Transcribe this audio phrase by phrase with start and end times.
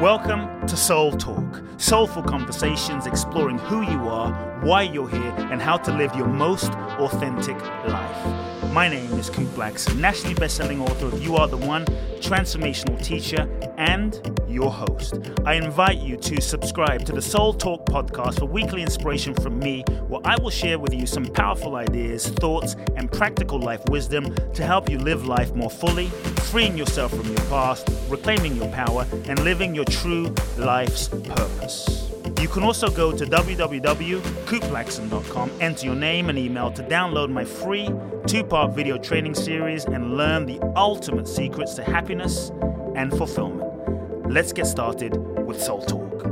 [0.00, 5.76] Welcome to Soul Talk, soulful conversations exploring who you are, why you're here, and how
[5.76, 8.53] to live your most authentic life.
[8.74, 11.84] My name is Kute Blackson, nationally best-selling author of You Are the One,
[12.18, 13.48] transformational teacher,
[13.78, 15.20] and your host.
[15.46, 19.84] I invite you to subscribe to the Soul Talk podcast for weekly inspiration from me,
[20.08, 24.66] where I will share with you some powerful ideas, thoughts, and practical life wisdom to
[24.66, 26.08] help you live life more fully,
[26.50, 32.03] freeing yourself from your past, reclaiming your power, and living your true life's purpose.
[32.44, 37.88] You can also go to www.kuteblackson.com, enter your name and email to download my free
[38.26, 42.52] two part video training series and learn the ultimate secrets to happiness
[42.96, 44.30] and fulfillment.
[44.30, 45.16] Let's get started
[45.46, 46.22] with Soul Talk.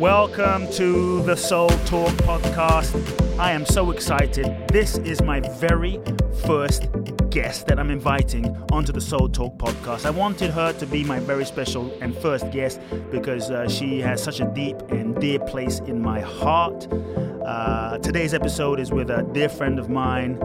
[0.00, 3.38] Welcome to the Soul Talk podcast.
[3.38, 4.66] I am so excited.
[4.66, 6.00] This is my very
[6.44, 6.88] first
[7.36, 10.06] guest that I'm inviting onto the Soul Talk podcast.
[10.06, 14.22] I wanted her to be my very special and first guest because uh, she has
[14.22, 16.90] such a deep and dear place in my heart.
[16.90, 20.38] Uh, today's episode is with a dear friend of mine.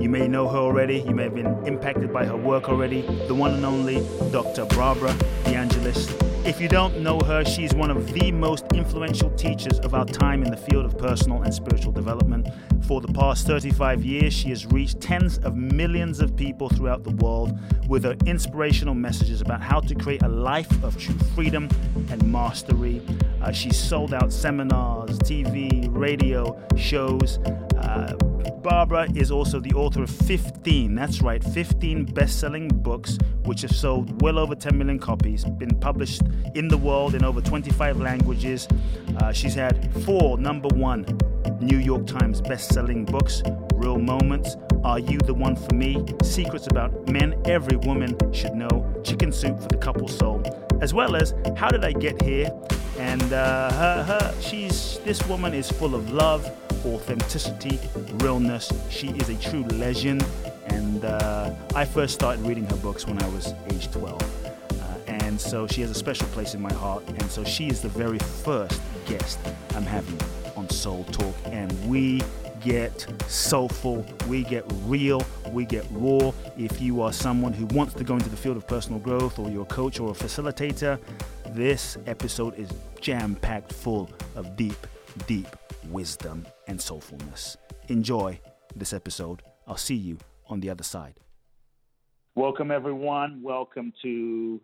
[0.00, 1.00] You may know her already.
[1.00, 3.02] You may have been impacted by her work already.
[3.28, 4.00] The one and only
[4.32, 4.64] Dr.
[4.64, 5.12] Barbara
[5.44, 6.29] DeAngelis.
[6.42, 10.42] If you don't know her, she's one of the most influential teachers of our time
[10.42, 12.48] in the field of personal and spiritual development.
[12.86, 17.10] For the past 35 years, she has reached tens of millions of people throughout the
[17.10, 21.68] world with her inspirational messages about how to create a life of true freedom
[22.08, 23.02] and mastery.
[23.42, 27.38] Uh, she's sold out seminars, TV, radio shows.
[27.76, 28.16] Uh,
[28.62, 33.74] Barbara is also the author of 15, that's right, 15 best selling books, which have
[33.74, 36.22] sold well over 10 million copies, been published
[36.54, 38.68] in the world in over 25 languages.
[39.18, 41.06] Uh, she's had four number one
[41.60, 43.42] New York Times best selling books
[43.74, 49.00] Real Moments, Are You the One for Me, Secrets About Men Every Woman Should Know,
[49.04, 50.42] Chicken Soup for the Couple Soul,
[50.82, 52.50] as well as How Did I Get Here?
[52.98, 56.50] And uh, her, her, she's, this woman is full of love
[56.86, 57.78] authenticity,
[58.14, 58.72] realness.
[58.90, 60.24] She is a true legend,
[60.66, 64.22] and uh, I first started reading her books when I was age 12.
[64.22, 67.80] Uh, and so she has a special place in my heart, and so she is
[67.80, 69.38] the very first guest
[69.74, 70.18] I'm having
[70.56, 72.22] on Soul Talk, and we
[72.60, 76.32] get soulful, we get real, we get raw.
[76.58, 79.50] If you are someone who wants to go into the field of personal growth, or
[79.50, 80.98] you're a coach or a facilitator,
[81.48, 82.70] this episode is
[83.00, 84.86] jam packed full of deep,
[85.26, 85.48] deep
[85.88, 87.56] wisdom, and soulfulness.
[87.88, 88.40] Enjoy
[88.74, 89.42] this episode.
[89.66, 91.14] I'll see you on the other side.
[92.34, 93.42] Welcome, everyone.
[93.42, 94.60] Welcome to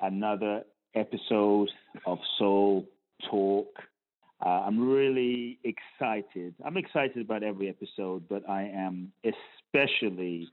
[0.00, 0.62] another
[0.94, 1.70] episode
[2.06, 2.86] of Soul
[3.30, 3.68] Talk.
[4.44, 6.54] Uh, I'm really excited.
[6.64, 10.48] I'm excited about every episode, but I am especially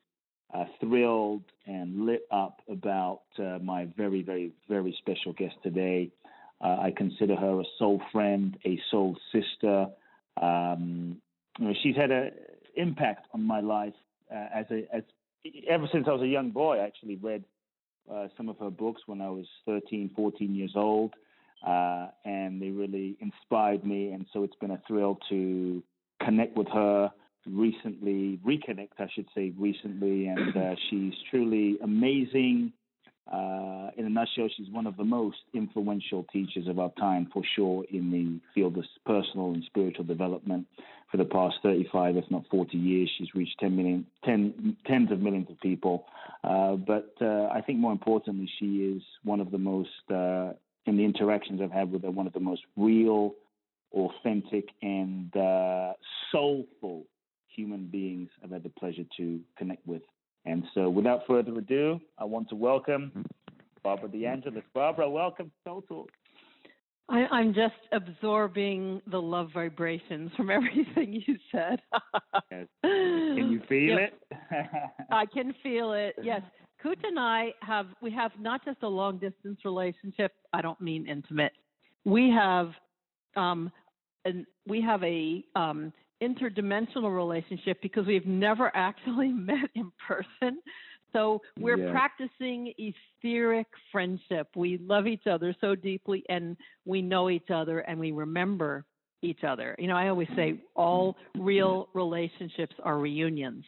[0.53, 6.11] uh, thrilled and lit up about uh, my very, very, very special guest today.
[6.61, 9.87] Uh, I consider her a soul friend, a soul sister.
[10.41, 11.21] Um,
[11.83, 12.31] she's had an
[12.75, 13.93] impact on my life
[14.31, 15.03] uh, as a as
[15.67, 16.77] ever since I was a young boy.
[16.77, 17.43] I actually read
[18.11, 21.13] uh, some of her books when I was 13, 14 years old,
[21.65, 24.11] uh, and they really inspired me.
[24.11, 25.83] And so it's been a thrill to
[26.23, 27.11] connect with her
[27.45, 30.27] recently, reconnect, I should say, recently.
[30.27, 32.73] And uh, she's truly amazing
[33.31, 37.41] uh, in a nutshell, she's one of the most influential teachers of our time, for
[37.55, 40.67] sure, in the field of personal and spiritual development.
[41.09, 45.21] For the past 35, if not 40 years, she's reached 10 million, 10, tens of
[45.21, 46.05] millions of people.
[46.43, 50.53] Uh, but uh, I think more importantly, she is one of the most, uh,
[50.85, 53.33] in the interactions I've had with her, one of the most real,
[53.93, 55.93] authentic, and uh,
[56.31, 57.05] soulful
[57.47, 60.01] human beings I've had the pleasure to connect with.
[60.45, 63.25] And so, without further ado, I want to welcome
[63.83, 64.63] Barbara DeAngelis.
[64.73, 66.09] Barbara, welcome to Soul Talk.
[67.07, 71.79] I, am just absorbing the love vibrations from everything you said.
[72.51, 72.67] yes.
[72.83, 74.13] Can you feel it?
[75.11, 76.15] I can feel it.
[76.21, 76.41] Yes.
[76.83, 80.33] Kute and I have we have not just a long distance relationship.
[80.53, 81.53] I don't mean intimate.
[82.05, 82.71] We have
[83.35, 83.71] um,
[84.25, 90.59] and we have a um, interdimensional relationship because we've never actually met in person.
[91.13, 91.91] So we're yeah.
[91.91, 94.49] practicing etheric friendship.
[94.55, 98.83] We love each other so deeply and we know each other and we remember
[99.21, 99.75] each other.
[99.79, 103.63] You know, I always say all real relationships are reunions.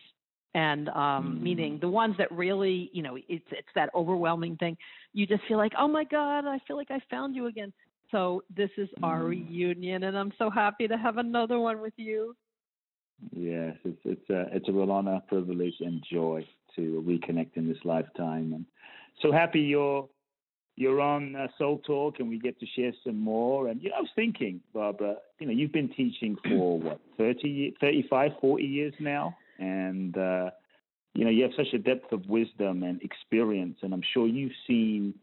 [0.55, 1.43] And um, mm-hmm.
[1.43, 4.75] meaning the ones that really, you know, it's it's that overwhelming thing.
[5.13, 7.71] You just feel like, oh my God, I feel like I found you again.
[8.11, 9.29] So this is our mm.
[9.29, 12.35] reunion, and I'm so happy to have another one with you.
[13.31, 17.83] Yes, it's it's a it's a real honor, privilege, and joy to reconnect in this
[17.83, 18.65] lifetime, and
[19.21, 20.07] so happy you're
[20.77, 23.67] you're on uh, Soul Talk and we get to share some more.
[23.67, 27.75] And you know, I was thinking, Barbara, you know, you've been teaching for what 30,
[27.81, 30.51] 35, 40 years now, and uh,
[31.15, 34.51] you know, you have such a depth of wisdom and experience, and I'm sure you've
[34.67, 35.15] seen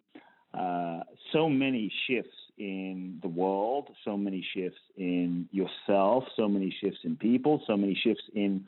[0.53, 1.01] uh,
[1.33, 7.17] so many shifts in the world, so many shifts in yourself, so many shifts in
[7.17, 8.65] people, so many shifts in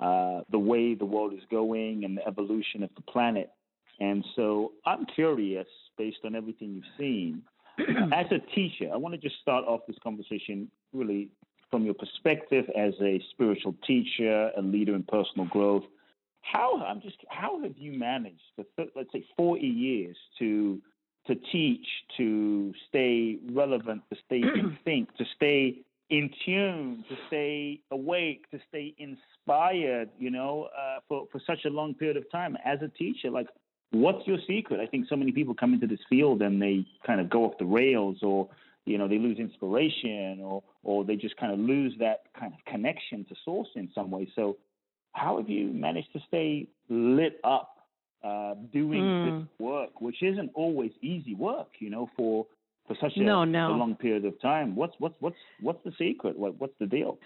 [0.00, 3.50] uh, the way the world is going and the evolution of the planet.
[4.00, 5.66] And so I'm curious,
[5.98, 7.42] based on everything you've seen,
[8.12, 11.28] as a teacher, I want to just start off this conversation really
[11.70, 15.84] from your perspective as a spiritual teacher, a leader in personal growth.
[16.42, 18.64] How I'm just how have you managed for
[18.96, 20.80] let's say 40 years to
[21.26, 21.86] to teach,
[22.16, 25.76] to stay relevant, to stay in sync, to stay
[26.10, 31.70] in tune, to stay awake, to stay inspired, you know, uh, for, for such a
[31.70, 33.30] long period of time as a teacher?
[33.30, 33.46] Like,
[33.92, 34.80] what's your secret?
[34.80, 37.58] I think so many people come into this field and they kind of go off
[37.58, 38.48] the rails or,
[38.86, 42.64] you know, they lose inspiration or, or they just kind of lose that kind of
[42.64, 44.28] connection to source in some way.
[44.34, 44.56] So,
[45.12, 47.79] how have you managed to stay lit up
[48.22, 49.40] uh, doing mm.
[49.40, 52.46] this work, which isn't always easy work, you know, for
[52.86, 53.72] for such a, no, no.
[53.72, 54.74] a long period of time.
[54.74, 56.38] What's what's what's what's the secret?
[56.38, 57.18] What what's the deal?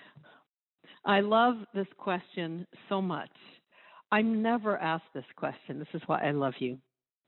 [1.05, 3.31] I love this question so much.
[4.13, 5.79] I'm never asked this question.
[5.79, 6.79] This is why I love you.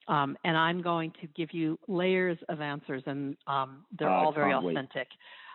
[0.09, 4.55] Um, and I'm going to give you layers of answers, and um, they're all very
[4.55, 5.09] authentic.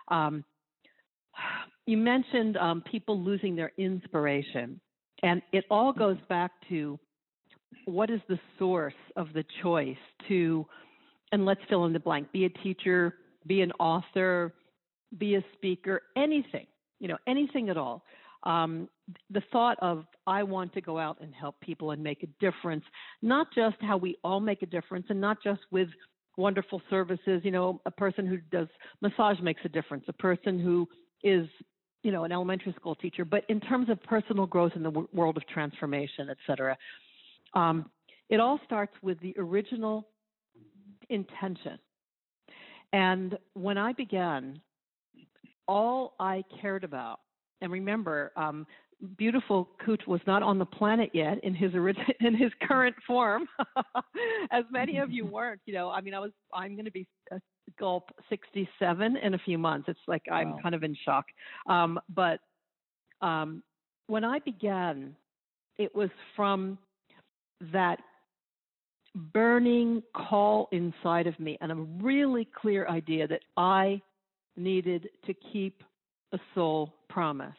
[0.08, 0.44] Um,
[1.86, 4.78] you mentioned um, people losing their inspiration,
[5.22, 6.98] and it all goes back to
[7.84, 9.96] what is the source of the choice
[10.28, 10.66] to,
[11.32, 13.14] and let's fill in the blank, be a teacher,
[13.46, 14.54] be an author,
[15.18, 16.66] be a speaker, anything,
[17.00, 18.04] you know, anything at all.
[18.44, 18.88] Um,
[19.30, 22.84] the thought of I want to go out and help people and make a difference,
[23.20, 25.88] not just how we all make a difference, and not just with
[26.36, 27.42] wonderful services.
[27.44, 28.68] You know, a person who does
[29.00, 30.04] massage makes a difference.
[30.08, 30.88] A person who
[31.22, 31.46] is,
[32.02, 35.08] you know, an elementary school teacher, but in terms of personal growth in the w-
[35.12, 36.76] world of transformation, et cetera.
[37.54, 37.90] Um,
[38.28, 40.08] it all starts with the original
[41.10, 41.78] intention.
[42.92, 44.60] And when I began,
[45.66, 47.20] all I cared about,
[47.60, 48.66] and remember, um,
[49.16, 53.46] beautiful Kute was not on the planet yet in his origin, in his current form,
[54.50, 55.60] as many of you weren't.
[55.66, 57.40] You know, I mean, I was I'm going to be a
[57.78, 59.88] gulp 67 in a few months.
[59.88, 60.36] It's like wow.
[60.36, 61.24] I'm kind of in shock.
[61.68, 62.40] Um, but
[63.20, 63.62] um,
[64.06, 65.14] when I began,
[65.78, 66.78] it was from
[67.72, 68.00] that
[69.32, 74.00] burning call inside of me and a really clear idea that I
[74.56, 75.82] needed to keep
[76.32, 77.54] a soul promise.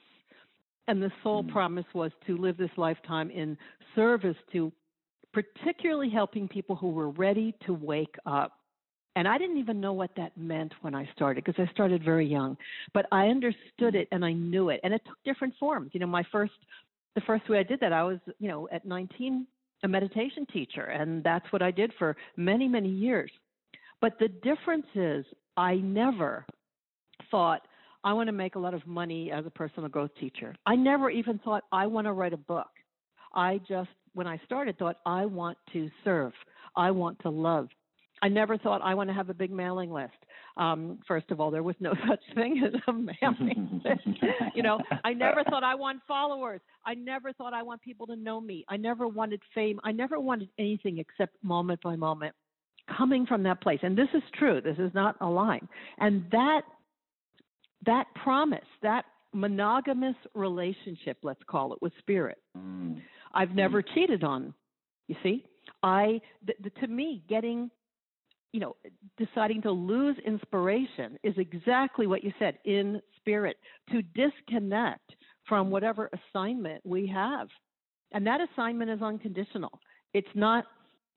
[0.87, 1.51] And the soul mm.
[1.51, 3.57] promise was to live this lifetime in
[3.95, 4.71] service to
[5.33, 8.53] particularly helping people who were ready to wake up.
[9.15, 12.25] And I didn't even know what that meant when I started because I started very
[12.25, 12.57] young.
[12.93, 14.79] But I understood it and I knew it.
[14.83, 15.91] And it took different forms.
[15.93, 16.53] You know, my first
[17.15, 19.45] the first way I did that, I was, you know, at 19
[19.83, 23.31] a meditation teacher, and that's what I did for many, many years.
[24.01, 25.25] But the difference is,
[25.55, 26.45] I never
[27.29, 27.61] thought,
[28.03, 30.55] I want to make a lot of money as a personal growth teacher.
[30.65, 32.67] I never even thought, I want to write a book.
[33.33, 36.33] I just, when I started, thought, I want to serve.
[36.75, 37.67] I want to love.
[38.21, 40.13] I never thought I want to have a big mailing list.
[40.55, 44.07] Um, first of all, there was no such thing as a list.
[44.55, 46.61] you know, I never thought I want followers.
[46.85, 48.65] I never thought I want people to know me.
[48.69, 49.79] I never wanted fame.
[49.83, 52.35] I never wanted anything except moment by moment
[52.97, 53.79] coming from that place.
[53.81, 54.61] And this is true.
[54.61, 55.61] This is not a lie.
[55.99, 56.61] And that
[57.85, 63.01] that promise, that monogamous relationship, let's call it, with spirit, mm.
[63.33, 63.85] I've never mm.
[63.93, 64.53] cheated on.
[65.07, 65.45] You see,
[65.81, 67.69] I the, the, to me getting
[68.53, 68.75] you know,
[69.17, 73.57] deciding to lose inspiration is exactly what you said in spirit,
[73.91, 75.15] to disconnect
[75.49, 77.47] from whatever assignment we have.
[78.13, 79.79] And that assignment is unconditional.
[80.13, 80.65] It's not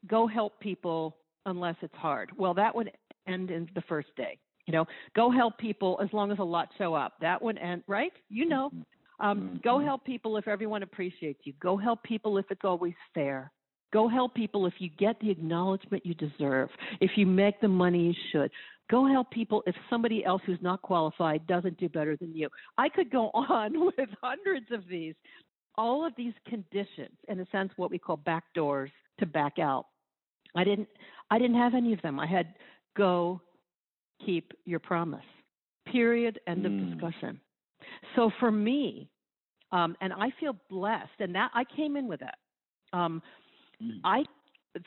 [0.09, 2.31] go help people unless it's hard.
[2.37, 2.91] Well, that would
[3.29, 4.39] end in the first day.
[4.67, 7.13] You know, go help people as long as a lot show up.
[7.21, 8.13] That would end, right?
[8.31, 8.73] You know,
[9.21, 9.87] um, go mm-hmm.
[9.87, 11.53] help people if everyone appreciates you.
[11.63, 13.53] Go help people if it's always fair.
[13.93, 16.69] Go help people if you get the acknowledgement you deserve,
[17.01, 18.51] if you make the money you should.
[18.91, 22.49] Go help people if somebody else who's not qualified doesn't do better than you.
[22.79, 25.15] I could go on with hundreds of these.
[25.79, 29.87] All of these conditions, in a sense, what we call back doors to back out.
[30.55, 30.89] I didn't
[31.31, 32.19] I didn't have any of them.
[32.19, 32.55] I had
[32.97, 33.41] go
[34.25, 35.25] keep your promise.
[35.91, 36.41] Period.
[36.47, 36.67] End mm.
[36.67, 37.41] of discussion.
[38.15, 39.11] So for me,
[39.73, 42.39] um, and I feel blessed, and that I came in with that.
[42.93, 43.23] Um,
[43.83, 44.01] Mm.
[44.05, 44.25] I,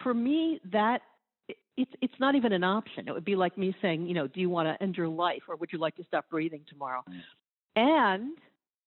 [0.03, 1.01] for me, that
[1.77, 3.08] it's it's not even an option.
[3.08, 5.43] It would be like me saying, you know, do you want to end your life
[5.48, 7.03] or would you like to stop breathing tomorrow?
[7.10, 7.22] Mm.
[7.75, 8.38] And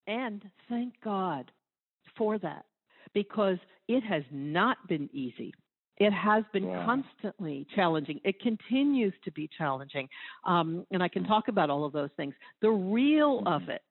[0.07, 1.51] and thank God
[2.17, 2.67] for that
[3.15, 5.53] because it has not been easy.
[5.99, 6.85] It has been Wow.
[6.85, 8.21] constantly challenging.
[8.25, 10.09] It continues to be challenging.
[10.45, 12.35] Um, and I can talk about all of those things.
[12.61, 13.69] The real of Mhm.
[13.69, 13.83] it,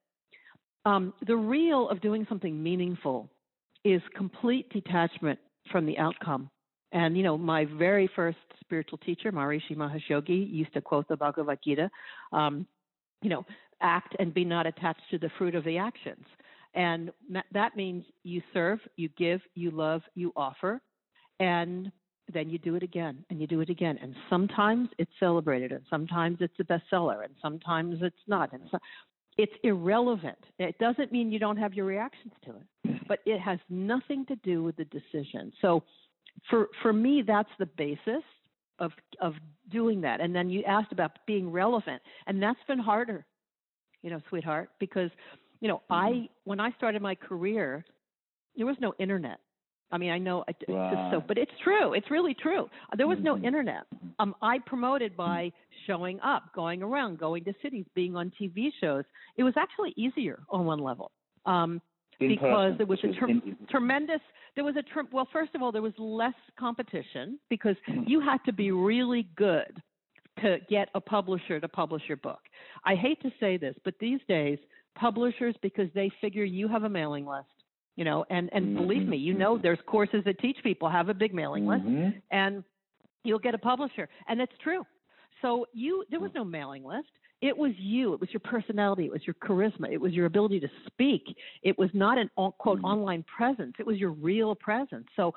[0.86, 3.30] um, the real of doing something meaningful
[3.84, 5.40] is complete detachment
[5.72, 6.50] from the outcome.
[6.92, 11.16] And, you know, my very first spiritual teacher, Maharishi Mahesh Yogi, used to quote the
[11.16, 11.90] Bhagavad Gita,
[12.34, 12.68] um,
[13.22, 13.46] you know,
[13.82, 16.26] act and be not attached to the fruit of the actions.
[16.74, 17.12] And
[17.52, 20.82] that- means you serve, you give, you love, you offer,
[21.40, 21.92] and
[22.32, 23.98] then you do it again and you do it again.
[24.02, 28.54] And sometimes it's celebrated, and sometimes it's a bestseller, and sometimes it's not.
[28.54, 28.78] And so
[29.38, 30.38] it's irrelevant.
[30.60, 34.38] It doesn't mean you don't have your reactions to it, but it has nothing to
[34.38, 35.52] do with the decision.
[35.62, 35.84] So
[36.50, 38.24] for for me, that's the basis
[38.80, 39.34] of of
[39.70, 40.22] doing that.
[40.22, 43.26] And then you asked about being relevant, and that's been harder,
[44.02, 45.12] you know, sweetheart, because
[45.60, 47.84] you know I when I started my career,
[48.56, 49.40] there was no internet.
[49.92, 51.92] I mean, I know it- it's just so, but it's true.
[51.98, 52.70] It's really true.
[52.96, 53.44] There was no Mhm.
[53.50, 53.84] internet.
[54.20, 55.52] Um, I promoted by
[55.86, 59.04] showing up, going around, going to cities, being on TV shows.
[59.36, 61.12] It was actually easier on one level.
[61.46, 61.82] Um,
[62.22, 64.22] In because person, there was a ter- in- tremendous
[64.56, 68.08] there was a ter- well first of all there was less competition because Mhm.
[68.08, 69.82] you had to be really good
[70.42, 72.40] to get a publisher to publish your book
[72.86, 74.60] i hate to say this but these days
[74.96, 77.48] publishers because they figure you have a mailing list
[77.96, 79.10] you know and and believe Mhm.
[79.10, 82.22] me you know there's courses that teach people have a big mailing list Mhm.
[82.32, 82.64] and
[83.24, 84.86] you'll get a publisher and it's true
[85.42, 87.12] so you there was no mailing list
[87.42, 88.14] it was you.
[88.14, 89.06] It was your personality.
[89.06, 89.92] It was your charisma.
[89.92, 91.36] It was your ability to speak.
[91.64, 92.84] It was not an quote Mhm.
[92.84, 93.74] online presence.
[93.80, 95.08] It was your real presence.
[95.16, 95.34] So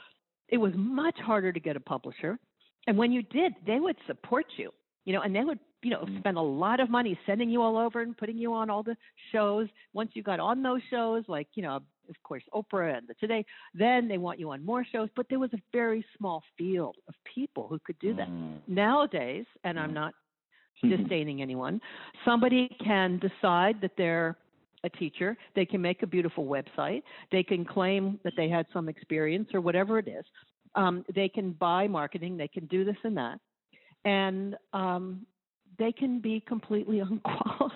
[0.49, 2.39] it was much harder to get a publisher.
[2.87, 4.71] And when you did they would support you
[5.07, 6.19] you know and they would you know Mhm.
[6.19, 8.97] spend a lot of money sending you all over and putting you on all the
[9.33, 9.69] shows.
[9.95, 11.77] Once you got on those shows like you know
[12.11, 13.43] of course oprah and the today
[13.73, 15.09] then they want you on more shows.
[15.17, 18.29] But there was a very small field of people who could do that.
[18.29, 18.61] Mhm.
[18.69, 19.95] nowadays and i'm Mhm.
[19.95, 20.15] not
[20.83, 21.81] disdaining anyone.
[22.25, 24.37] Somebody can decide that they're
[24.85, 25.37] a teacher.
[25.57, 27.03] They can make a beautiful website.
[27.33, 30.25] They can claim that they had some experience or whatever it is.
[30.75, 32.37] Um, they can buy marketing.
[32.37, 33.39] They can do this and that.
[34.05, 35.27] And um,
[35.79, 37.71] they can be completely unqualified.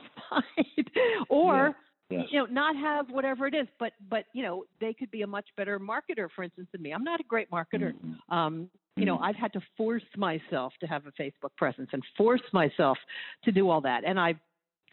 [1.29, 1.75] Or
[2.11, 5.27] You know not have whatever it is but but you know they could be a
[5.27, 6.93] much better marketer for instance than me.
[6.93, 7.93] I'm not a great marketer.
[7.95, 8.35] Mhm.
[8.35, 9.23] um, you know Mhm.
[9.25, 12.99] i've had to force myself to have a facebook presence and force myself
[13.45, 14.05] to do all that.
[14.05, 14.35] And i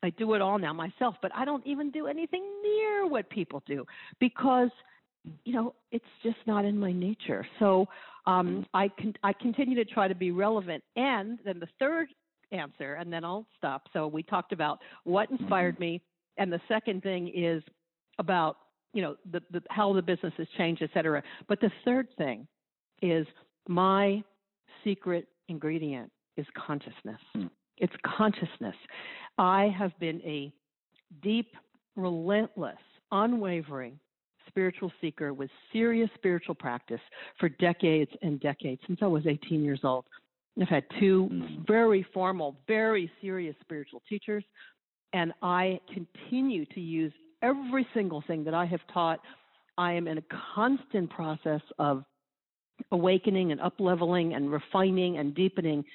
[0.03, 3.63] i do it all now myself but i don't even do anything near what people
[3.65, 3.86] do
[4.19, 4.69] because
[5.45, 7.48] you know it's just not in my nature.
[7.60, 7.88] So
[8.27, 10.84] um, i can i continue to try to be relevant.
[10.98, 12.10] And then the third
[12.51, 13.88] answer and then i'll stop.
[13.93, 16.01] So we talked about what inspired me
[16.38, 17.63] and the second thing is
[18.20, 18.58] about
[18.94, 22.48] you know the, the how the business has changed et cetera but the third thing
[23.01, 23.25] is
[23.68, 24.24] my
[24.84, 27.48] secret ingredient is consciousness Hmm.
[27.77, 28.75] it's consciousness
[29.38, 30.51] i have been a
[31.22, 31.56] deep
[31.96, 32.77] relentless
[33.12, 34.00] unwavering
[34.48, 37.01] spiritual seeker with serious spiritual practice
[37.39, 40.06] for decades and decades since i was 18 years old
[40.62, 41.68] i've had two Mhm.
[41.68, 44.44] very formal very serious spiritual teachers
[45.15, 49.22] and I continue to use every single thing that I have taught.
[49.77, 52.03] I am in a constant process of
[52.91, 55.86] awakening and upleveling and refining and deepening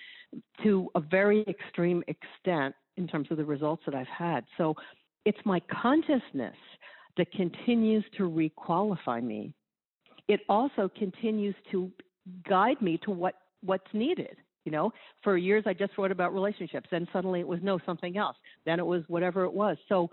[0.63, 4.45] to a very extreme extent in terms of the results that I've had.
[4.57, 4.75] So
[5.27, 6.57] it's my consciousness
[7.19, 9.53] that continues to requalify me.
[10.29, 11.93] It also continues to
[12.49, 14.37] guide me to what what's needed.
[14.71, 14.93] You know,
[15.25, 18.37] for years I just wrote about relationships, then suddenly it was no something else.
[18.65, 19.77] Then it was whatever it was.
[19.89, 20.09] So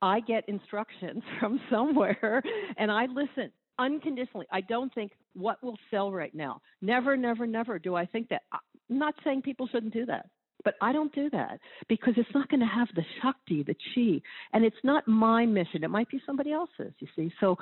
[0.00, 2.42] I get instructions from somewhere
[2.78, 4.46] and I listen unconditionally.
[4.50, 6.62] I don't think what will sell right now.
[6.80, 8.44] Never, never, never do I think that.
[8.50, 10.30] I'm not saying people shouldn't do that,
[10.64, 11.60] but I don't do that
[11.90, 14.22] because it's not going to have the shakti, the chi,
[14.54, 15.84] and it's not my mission.
[15.84, 17.30] It might be somebody else's, you see.
[17.40, 17.56] So,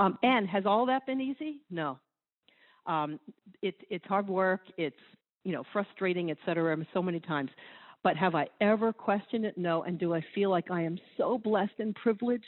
[0.00, 1.58] um, and has all that been easy?
[1.70, 2.00] No.
[2.84, 3.20] Um,
[3.62, 4.62] it, it's hard work.
[4.76, 4.96] It's
[5.44, 7.50] you know frustrating, et cetera, so many times.
[8.02, 9.56] But have I ever questioned it?
[9.56, 9.82] No.
[9.84, 12.44] And do I feel like I am so blessed and privileged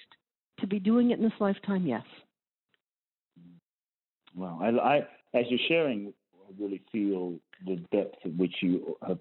[0.61, 1.87] to be doing it in this lifetime?
[1.87, 2.05] Yes.
[4.35, 4.61] Wow.
[4.63, 4.97] I, I,
[5.33, 9.19] as you're sharing, I really feel the depth at which you have,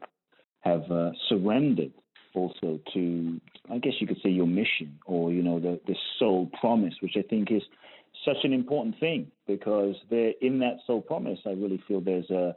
[0.60, 1.94] have uh, surrendered
[2.34, 3.40] also to,
[3.72, 7.16] I guess you could say, your mission or, you know, the, the soul promise, which
[7.18, 7.64] I think is
[8.26, 12.54] such an important thing because there, in that soul promise, I really feel there's a,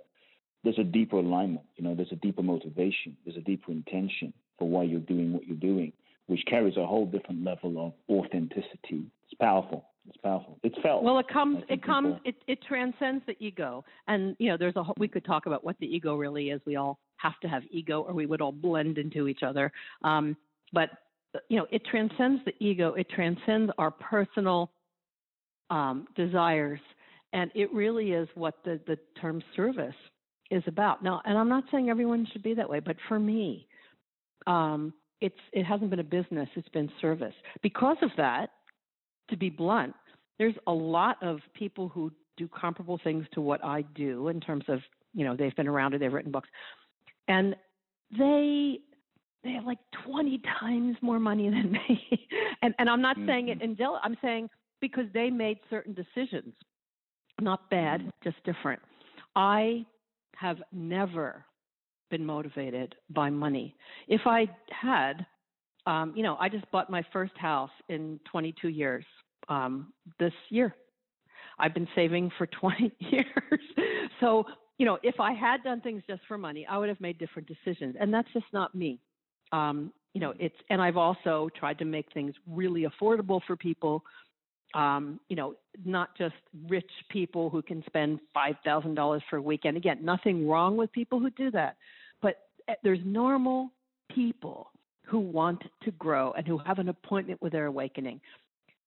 [0.64, 1.66] there's a deeper alignment.
[1.76, 3.16] You know, there's a deeper motivation.
[3.24, 5.92] There's a deeper intention for why you're doing what you're doing,
[6.26, 9.06] which carries a whole different level of authenticity.
[9.24, 9.84] It's powerful.
[10.08, 10.58] It's powerful.
[10.62, 11.02] It's felt.
[11.02, 11.62] Well, it comes.
[11.68, 12.16] It comes.
[12.24, 14.84] It it transcends the ego, and you know, there's a.
[14.96, 16.62] We could talk about what the ego really is.
[16.64, 19.70] We all have to have ego, or we would all blend into each other.
[20.02, 20.36] Um,
[20.72, 20.90] but
[21.48, 22.94] you know, it transcends the ego.
[22.94, 24.70] It transcends our personal
[25.68, 26.80] um, desires,
[27.34, 29.94] and it really is what the the term service
[30.50, 31.02] is about.
[31.02, 33.67] Now, and I'm not saying everyone should be that way, but for me,
[34.47, 37.35] um, it's it hasn't been a business; it's been service.
[37.62, 38.50] Because of that,
[39.31, 39.95] to be blunt,
[40.38, 44.64] there's a lot of people who do comparable things to what I do in terms
[44.69, 44.81] of
[45.14, 46.49] you know they've been around or they've written books,
[47.26, 47.55] and
[48.17, 48.78] they
[49.45, 52.28] they have like 20 times more money than me.
[52.62, 53.28] and and I'm not mm-hmm.
[53.28, 53.71] saying it mm-hmm.
[53.71, 54.00] in jealous.
[54.02, 54.49] I'm saying
[54.81, 56.55] because they made certain decisions,
[57.40, 58.11] not bad, mm-hmm.
[58.23, 58.81] just different.
[59.37, 59.85] I
[60.38, 61.45] have never
[62.11, 63.75] been motivated by money.
[64.07, 65.26] If I had,
[65.87, 69.04] um, you know, I just bought my first house in 22 years
[69.49, 70.75] um, this year.
[71.59, 73.61] I've been saving for 20 years.
[74.21, 74.45] so,
[74.78, 77.49] you know, if I had done things just for money, I would have made different
[77.49, 77.97] decisions.
[77.99, 79.00] And that's just not me.
[79.50, 84.04] Um, you know, it's, and I've also tried to make things really affordable for people
[84.75, 86.34] um, you know, not just
[86.68, 89.76] rich people who can spend $5,000 for a weekend.
[89.76, 91.76] Again, nothing wrong with people who do that,
[92.20, 92.37] but
[92.68, 93.70] eh, there's normal
[94.14, 94.70] people
[95.04, 98.20] who want to grow and who have an appointment with their awakening.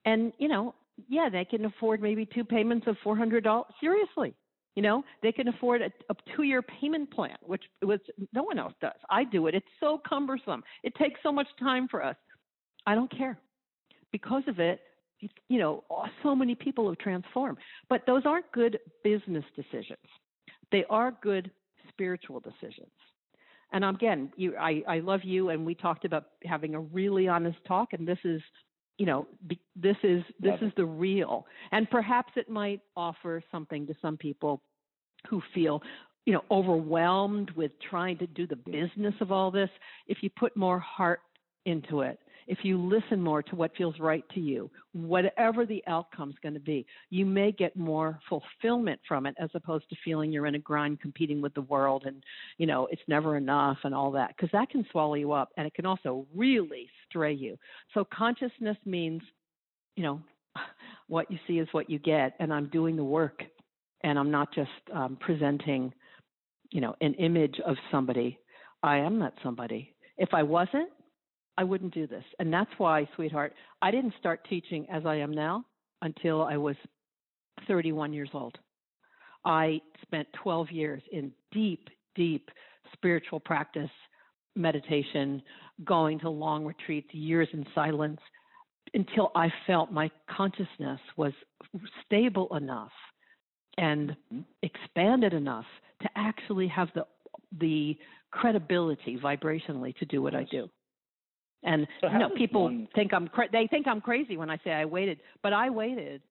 [0.06, 0.76] And, you know,
[1.10, 3.64] yeah, they can afford maybe two payments of $400.
[3.80, 4.36] Seriously,
[4.76, 8.00] you know, they can afford a, a two-year payment plan, which was
[8.34, 8.94] no one else does.
[9.10, 9.56] I do it.
[9.56, 10.64] It's so cumbersome.
[10.84, 12.16] It takes so much time for us.
[12.86, 13.38] I don't care.
[14.12, 14.80] Because of it,
[15.50, 15.84] you know,
[16.24, 17.58] so many people have transformed.
[17.90, 20.00] But those aren't good business decisions.
[20.72, 21.52] They are good
[21.90, 22.92] spiritual decisions.
[23.74, 27.58] And again, you, I, I love you, and we talked about having a really honest
[27.68, 28.42] talk, and this is,
[28.98, 31.46] you know, be, this is this is the real.
[31.72, 34.62] And perhaps it might offer something to some people
[35.30, 35.82] who feel,
[36.26, 39.70] you know, overwhelmed with trying to do the business of all this.
[40.08, 41.22] If you put more heart
[41.66, 46.36] into it, if you listen more to what feels right to you, whatever the outcome's
[46.42, 50.48] going to be, you may get more fulfillment from it as opposed to feeling you're
[50.48, 52.24] in a grind competing with the world and,
[52.58, 55.68] you know, it's never enough and all that, because that can swallow you up and
[55.68, 57.58] it can also really stray you.
[57.94, 59.22] So consciousness means,
[59.96, 60.22] you know,
[61.08, 63.44] what you see is what you get, and I'm doing the work
[64.04, 65.94] and I'm not just um, presenting,
[66.72, 68.40] you know, an image of somebody.
[68.84, 69.94] I am that somebody.
[70.18, 70.90] If I wasn't,
[71.62, 72.24] I wouldn't do this.
[72.40, 75.64] And that's why, sweetheart, I didn't start teaching as I am now
[76.02, 76.76] until I was
[77.68, 78.58] 31 years old.
[79.46, 82.50] I spent 12 years in deep, deep
[82.94, 83.92] spiritual practice,
[84.56, 85.44] meditation,
[85.86, 88.20] going to long retreats, years in silence,
[88.96, 91.34] until I felt my consciousness was
[92.08, 92.92] stable enough
[93.78, 94.40] and mm-hmm.
[94.64, 95.66] expanded enough
[96.02, 97.06] to actually have the
[97.60, 97.96] the
[98.32, 100.68] credibility vibrationally to do what I do.
[101.64, 102.88] And so you know, people one...
[102.96, 106.22] think I'm cra- they think I'm crazy when I say I waited, but I waited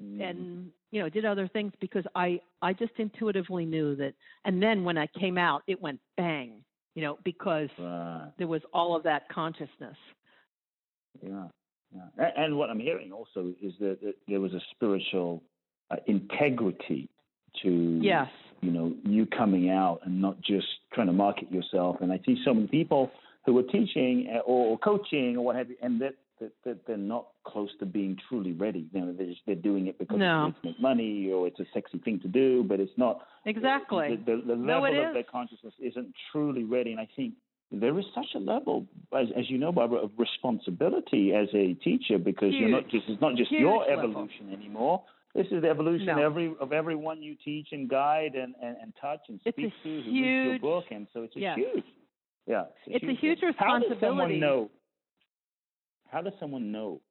[0.00, 0.22] mm.
[0.22, 4.14] and you know did other things because I I just intuitively knew that.
[4.44, 8.30] And then when I came out, it went bang, you know, because right.
[8.38, 9.96] there was all of that consciousness.
[11.22, 11.44] Yeah,
[11.94, 12.30] yeah.
[12.36, 15.42] And what I'm hearing also is that, that there was a spiritual
[15.90, 17.08] uh, integrity
[17.62, 18.28] to yes
[18.60, 22.36] you know you coming out and not just trying to market yourself and i see
[22.44, 23.10] so many people
[23.48, 26.14] who are teaching or coaching or what have you, and that,
[26.64, 28.86] that, they're not close to being truly ready.
[28.92, 30.48] You know, they're, just, they're doing it because no.
[30.48, 33.26] it's to make money or it's a sexy thing to do, but it's not.
[33.46, 34.20] Exactly.
[34.24, 36.92] The, the, the level no, of their consciousness isn't truly ready.
[36.92, 37.34] And I think
[37.72, 38.86] there is such a level,
[39.18, 42.60] as, as you know, Barbara, of responsibility as a teacher because Huge.
[42.60, 44.10] you're not just it's not just Huge your level.
[44.10, 45.02] evolution anymore.
[45.34, 46.24] This is the evolution no.
[46.24, 49.90] every of everyone you teach and guide and, and, and touch and speak to who
[49.90, 51.56] reads your book, and so it's a yes.
[51.56, 51.84] huge
[52.48, 53.56] yeah, it's, a huge, responsibility.
[53.58, 54.70] How does someone know?
[56.10, 57.02] How does someone know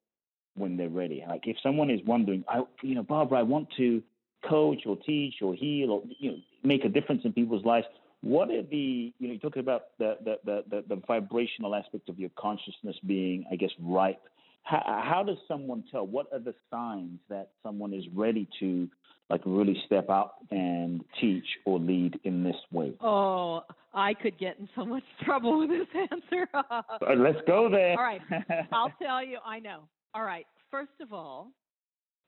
[0.56, 1.24] when they're ready?
[1.28, 4.02] Like if someone is wondering, I, you know, Barbara, I want to
[4.50, 7.86] coach or teach or heal or you know make a difference in people's lives.
[8.22, 12.10] What are the you know you talking about the the, the the the vibrational aspect
[12.10, 14.22] of your consciousness being, I guess, ripe.
[14.64, 16.06] How, how does someone tell?
[16.08, 18.90] What are the signs that someone is ready to
[19.30, 22.94] like really step up and teach or lead in this way?
[23.02, 23.62] Oh,
[23.98, 26.48] I could get in so much trouble with this answer.
[27.18, 27.98] Let's go there.
[27.98, 28.22] All right.
[28.72, 29.82] I'll tell you, I know.
[30.14, 30.46] All right.
[30.70, 31.48] First of all,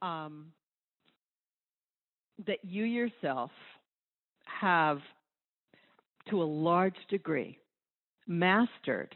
[0.02, 0.48] um,
[2.48, 3.52] that you yourself
[4.46, 5.00] have
[6.30, 7.58] to a large degree,
[8.28, 9.14] mastered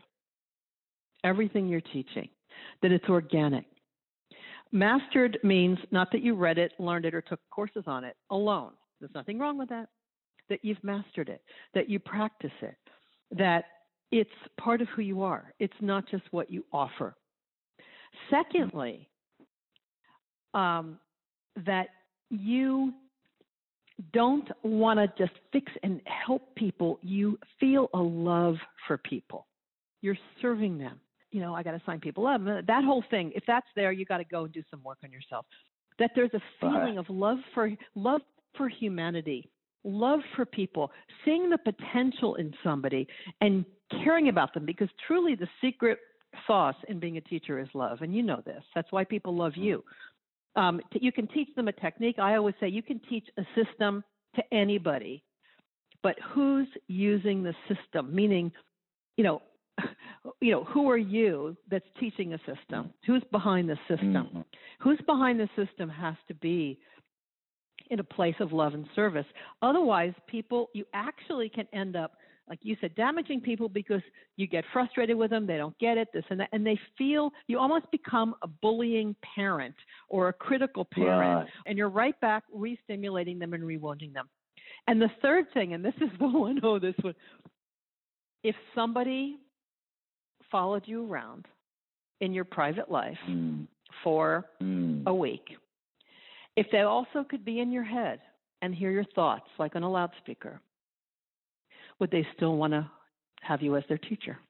[1.24, 2.30] everything you're teaching,
[2.82, 3.66] that it's organic.
[4.72, 8.72] Mastered means not that you read it, learned it, or took courses on it alone.
[9.00, 9.88] There's nothing wrong with that.
[10.50, 11.42] That you've mastered it,
[11.74, 12.76] that you practice it,
[13.32, 13.66] that
[14.12, 14.30] it's
[14.60, 15.54] part of who you are.
[15.60, 17.16] It's not just what you offer.
[18.30, 19.10] Secondly,
[20.54, 21.00] um,
[21.66, 21.88] that
[22.30, 22.94] you
[24.12, 27.00] don't want to just fix and help people.
[27.02, 28.56] You feel a love
[28.88, 29.48] for people.
[30.02, 31.00] You're serving them.
[31.32, 32.42] You know, I got to sign people up.
[32.44, 33.32] That whole thing.
[33.36, 35.46] If that's there, you got to go and do some work on yourself.
[36.00, 38.22] That there's a feeling of love for love
[38.58, 39.50] for humanity,
[39.84, 40.92] love for people,
[41.26, 43.08] seeing the potential in somebody,
[43.42, 43.66] and
[44.04, 44.66] caring about them.
[44.66, 46.00] Because truly, the secret
[46.48, 48.64] sauce in being a teacher is love, and you know this.
[48.76, 49.84] That's why people love you.
[50.56, 52.20] Um, you can teach them a technique.
[52.20, 54.04] I always say you can teach a system
[54.36, 55.24] to anybody,
[56.02, 58.14] but who's using the system?
[58.14, 58.52] Meaning,
[59.18, 59.42] you know,
[60.42, 62.92] you know, who are you that's teaching a system?
[63.06, 64.14] Who's behind the system?
[64.14, 64.42] Mm-hmm.
[64.80, 66.80] Who's behind the system has to be
[67.90, 69.26] in a place of love and service.
[69.62, 72.14] Otherwise, people, you actually can end up
[72.50, 74.02] like you said, damaging people because
[74.36, 77.32] you get frustrated with them, they don't get it, this and that, and they feel
[77.48, 79.76] you almost become a bullying parent
[80.10, 81.48] or a critical parent, right.
[81.66, 84.28] and you're right back re-stimulating them and rewounding them.
[84.88, 87.16] And the third thing, and this is the one, oh, this one,
[88.44, 89.38] if somebody
[90.52, 91.46] followed you around
[92.20, 93.66] in your private life mm.
[94.04, 95.04] for mm.
[95.08, 95.46] a week,
[96.56, 98.20] if they also could be in your head
[98.62, 100.62] and hear your thoughts like on a loudspeaker,
[102.00, 102.90] would they still want to
[103.42, 104.38] have you as their teacher?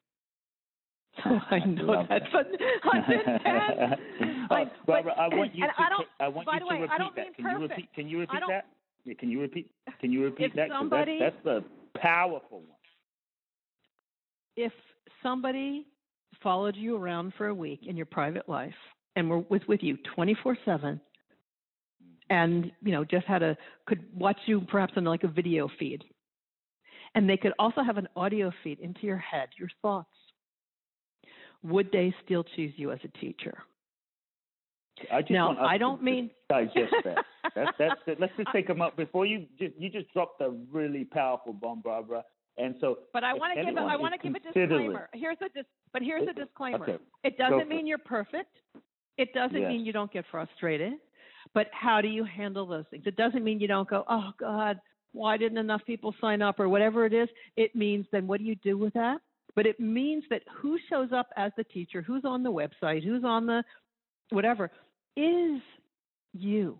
[1.25, 2.45] Oh, I know that's that.
[2.47, 4.47] a ten.
[4.49, 5.71] uh, Barbara, I want you to.
[5.77, 7.35] I, I want you to way, repeat that.
[7.35, 7.89] Can you repeat?
[7.93, 8.65] Can you repeat that?
[9.05, 9.69] Yeah, can you repeat?
[9.99, 10.69] Can you repeat that?
[10.69, 11.63] Somebody, that's, that's
[11.93, 12.67] the powerful one.
[14.55, 14.71] If
[15.21, 15.85] somebody
[16.41, 18.73] followed you around for a week in your private life
[19.15, 20.99] and were with with you twenty four seven,
[22.33, 23.55] and you know just had a
[23.87, 26.03] could watch you perhaps on like a video feed
[27.15, 30.09] and they could also have an audio feed into your head, your thoughts.
[31.63, 33.57] Would they still choose you as a teacher?
[35.11, 37.25] I just now, want I don't mean digest that.
[37.55, 38.19] that's, that's it.
[38.19, 41.81] Let's just take them up before you just you just dropped a really powerful bomb,
[41.81, 42.23] Barbara.
[42.57, 45.09] And so, but I want to give a, I want to give a disclaimer.
[45.13, 46.83] Here's a dis, but here's a disclaimer.
[46.83, 46.97] Okay.
[47.23, 48.55] It doesn't mean you're perfect.
[49.17, 49.67] It doesn't yes.
[49.67, 50.93] mean you don't get frustrated.
[51.53, 53.03] But how do you handle those things?
[53.05, 54.79] It doesn't mean you don't go, oh God,
[55.11, 58.45] why didn't enough people sign up or whatever it is, it means then what do
[58.45, 59.19] you do with that?
[59.55, 63.23] But it means that who shows up as the teacher, who's on the website, who's
[63.23, 63.63] on the
[64.31, 64.71] whatever,
[65.15, 65.61] is
[66.33, 66.79] you.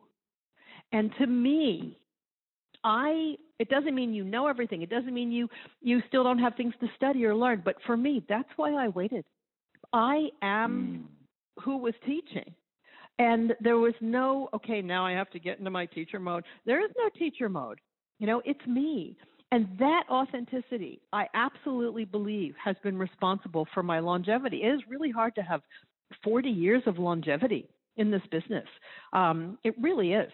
[0.92, 2.00] And to me,
[2.84, 4.82] I it doesn't mean you know everything.
[4.82, 5.48] It doesn't mean you
[5.82, 7.62] you still don't have things to study or learn.
[7.64, 9.24] But for me, that's why I waited.
[9.94, 11.64] I am mm.
[11.64, 12.54] who was teaching.
[13.20, 16.44] And there was no, okay, now I have to get into my teacher mode.
[16.66, 17.80] There is no teacher mode.
[18.20, 19.16] You know, it's me.
[19.52, 24.64] And that authenticity, I absolutely believe, has been responsible for my longevity.
[24.64, 25.62] It is really hard to have
[26.24, 28.66] 40 years of longevity in this business.
[29.14, 30.32] Um, it really is.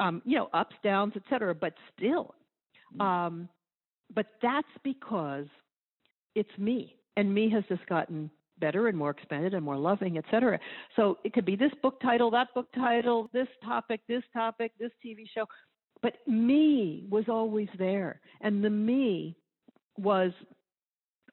[0.00, 2.34] Um, you know, ups, downs, et cetera, but still.
[2.98, 3.04] Mm.
[3.04, 3.48] Um,
[4.14, 5.46] but that's because
[6.34, 6.96] it's me.
[7.16, 10.58] And me has just gotten better and more expanded and more loving, etc.
[10.94, 14.92] So it could be this book title, that book title, this topic, this topic, this
[15.04, 15.46] TV show.
[16.02, 18.20] But me was always there.
[18.40, 19.36] And the me
[19.98, 20.32] was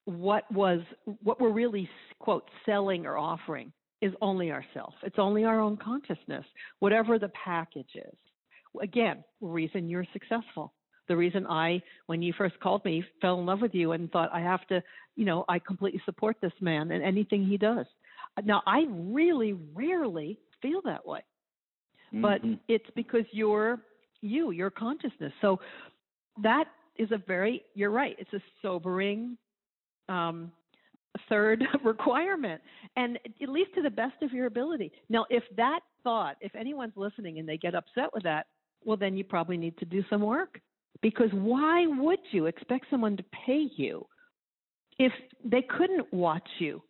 [0.06, 0.82] what was
[1.22, 4.94] what we're really quote selling or offering is only ourself.
[5.04, 6.46] It's only our own consciousness,
[6.80, 8.16] whatever the package is.
[8.82, 10.74] Again, reason you're successful.
[11.08, 14.30] The reason I, when you first called me, fell in love with you and thought
[14.34, 14.82] I have to,
[15.16, 17.86] you know, I completely support this man and anything he does.
[18.44, 21.22] Now I really rarely feel that way.
[22.14, 22.54] But mm-hmm.
[22.68, 23.82] it's because you're
[24.24, 25.34] you, your consciousness.
[25.42, 25.60] So
[26.42, 26.66] that
[26.98, 29.38] is a very, you're right, it's a sobering
[30.10, 30.52] um,
[31.30, 32.62] third requirement,
[32.96, 34.92] and at least to the best of your ability.
[35.10, 38.48] Now, if that thought, if anyone's listening and they get upset with that,
[38.86, 40.60] well, then you probably need to do some work.
[41.04, 44.08] Because why would you expect someone to pay you
[44.98, 45.12] if
[45.44, 46.82] they couldn't watch you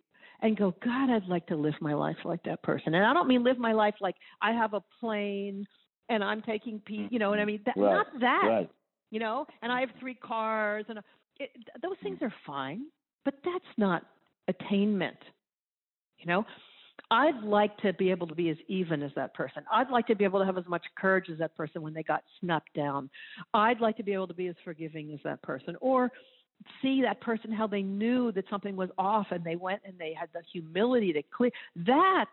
[0.42, 2.94] and go, God, I'd like to live my life like that person?
[2.94, 5.66] And I don't mean live my life like I have a plane
[6.10, 7.62] and I'm taking P, you know what I mean?
[7.66, 7.92] That, right.
[7.92, 8.70] Not that, right.
[9.10, 11.00] you know, and I have three cars, and
[11.40, 11.50] it,
[11.82, 12.26] those things hmm.
[12.26, 12.84] are fine,
[13.26, 14.04] but that's not
[14.48, 15.18] attainment,
[16.20, 16.46] you know?
[17.14, 19.64] I'd like to be able to be as even as that person.
[19.72, 22.02] I'd like to be able to have as much courage as that person when they
[22.02, 23.08] got snuffed down.
[23.54, 26.12] I'd like to be able to be as forgiving as that person, or
[26.82, 30.12] see that person how they knew that something was off and they went and they
[30.20, 31.52] had the humility to clear
[31.86, 32.30] that's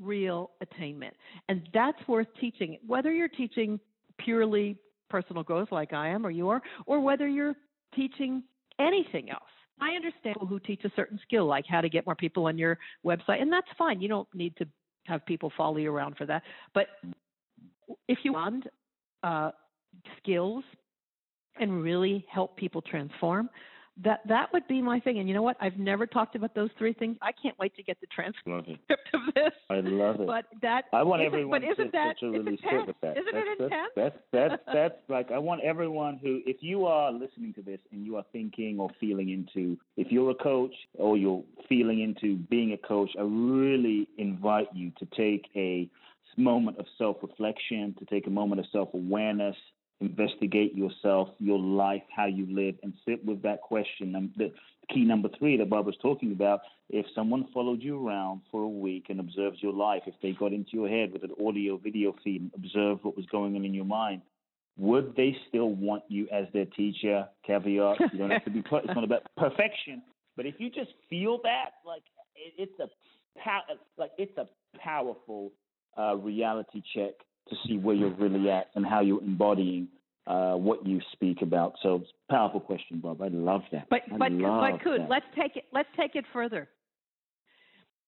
[0.00, 1.14] real attainment
[1.48, 3.80] and that's worth teaching whether you're teaching
[4.18, 4.76] purely
[5.08, 7.54] personal growth like i am or you are or whether you're
[7.94, 8.42] teaching
[8.78, 9.42] anything else
[9.80, 12.58] i understand people who teach a certain skill like how to get more people on
[12.58, 14.00] your website and that's fine.
[14.00, 14.66] You don't need to
[15.06, 16.42] have people follow you around for that.
[16.72, 16.86] But
[18.08, 18.66] if you want
[19.22, 19.50] uh,
[20.18, 20.64] skills
[21.60, 23.50] and really help people transform,
[24.02, 25.18] that that would be my thing.
[25.20, 25.56] And you know what?
[25.60, 27.16] I've never talked about those three things.
[27.22, 29.52] I can't wait to get the transcript of this.
[29.70, 30.26] I love it.
[30.26, 33.16] But that I want everyone but isn't to, that to really sit with that.
[33.16, 33.92] Isn't that's, it that's, intense?
[33.94, 38.04] That's that's that's like I want everyone who, if you are listening to this and
[38.04, 42.72] you are thinking or feeling into, if you're a coach or you're feeling into being
[42.72, 45.88] a coach, I really invite you to take a
[46.36, 49.54] moment of self-reflection, to take a moment of self-awareness,
[50.00, 54.14] investigate yourself, your life, how you live, and sit with that question.
[54.16, 54.52] And the
[54.92, 59.06] key number three that Barbara's talking about: if someone followed you around for a week
[59.08, 62.42] and observed your life, if they got into your head with an audio video feed
[62.42, 64.22] and observed what was going on in your mind,
[64.76, 67.26] would they still want you as their teacher?
[67.46, 68.60] Caveat: you don't have to be.
[68.60, 70.02] It's not about perfection,
[70.36, 72.02] but if you just feel that, like
[72.34, 72.88] it, it's a
[73.96, 74.46] like it's a
[74.78, 75.52] powerful
[75.98, 77.12] uh, reality check
[77.48, 79.88] to see where you're really at and how you're embodying
[80.26, 81.74] uh, what you speak about.
[81.82, 83.20] So, it's a powerful question, Bob.
[83.20, 83.86] I love that.
[83.90, 85.10] But I but but Kute, that.
[85.10, 86.68] let's take it let's take it further.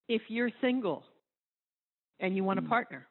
[0.08, 1.04] If you're single
[2.20, 2.68] and you want a Mm.
[2.68, 3.08] partner,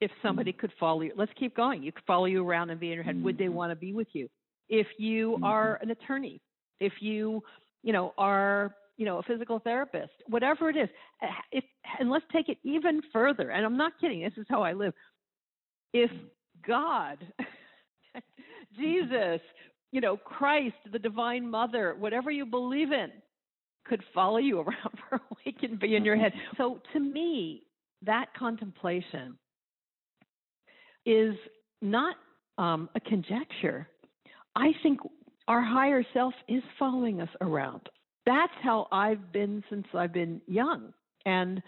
[0.00, 1.82] if somebody could follow you, let's keep going.
[1.82, 3.22] You could follow you around and be in your head.
[3.22, 3.52] Would they Mhm.
[3.54, 4.28] want to be with you?
[4.68, 6.40] If you are an attorney,
[6.80, 7.42] if you
[7.82, 10.88] you know are you know a physical therapist, whatever it is,
[11.22, 11.64] eh, if
[11.98, 13.50] and let's take it even further.
[13.50, 14.20] And I'm not kidding.
[14.22, 14.92] This is how I live.
[15.92, 16.10] If
[16.66, 17.18] God,
[18.76, 19.40] Jesus,
[19.90, 23.10] you know, Christ, the Divine Mother, whatever you believe in,
[23.84, 26.32] could follow you around for a week and be in your head.
[26.56, 27.64] So to me,
[28.02, 29.38] that contemplation
[31.04, 31.34] is
[31.80, 32.16] not
[32.58, 33.88] um, a conjecture.
[34.54, 35.00] I think
[35.48, 37.88] our higher self is following us around.
[38.24, 40.92] That's how I've been since I've been young.
[41.26, 41.62] And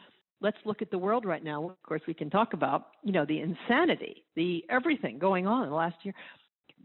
[0.44, 1.70] let's look at the world right now.
[1.70, 5.70] Of course, we can talk about, you know, the insanity, the everything going on in
[5.70, 6.14] the last year.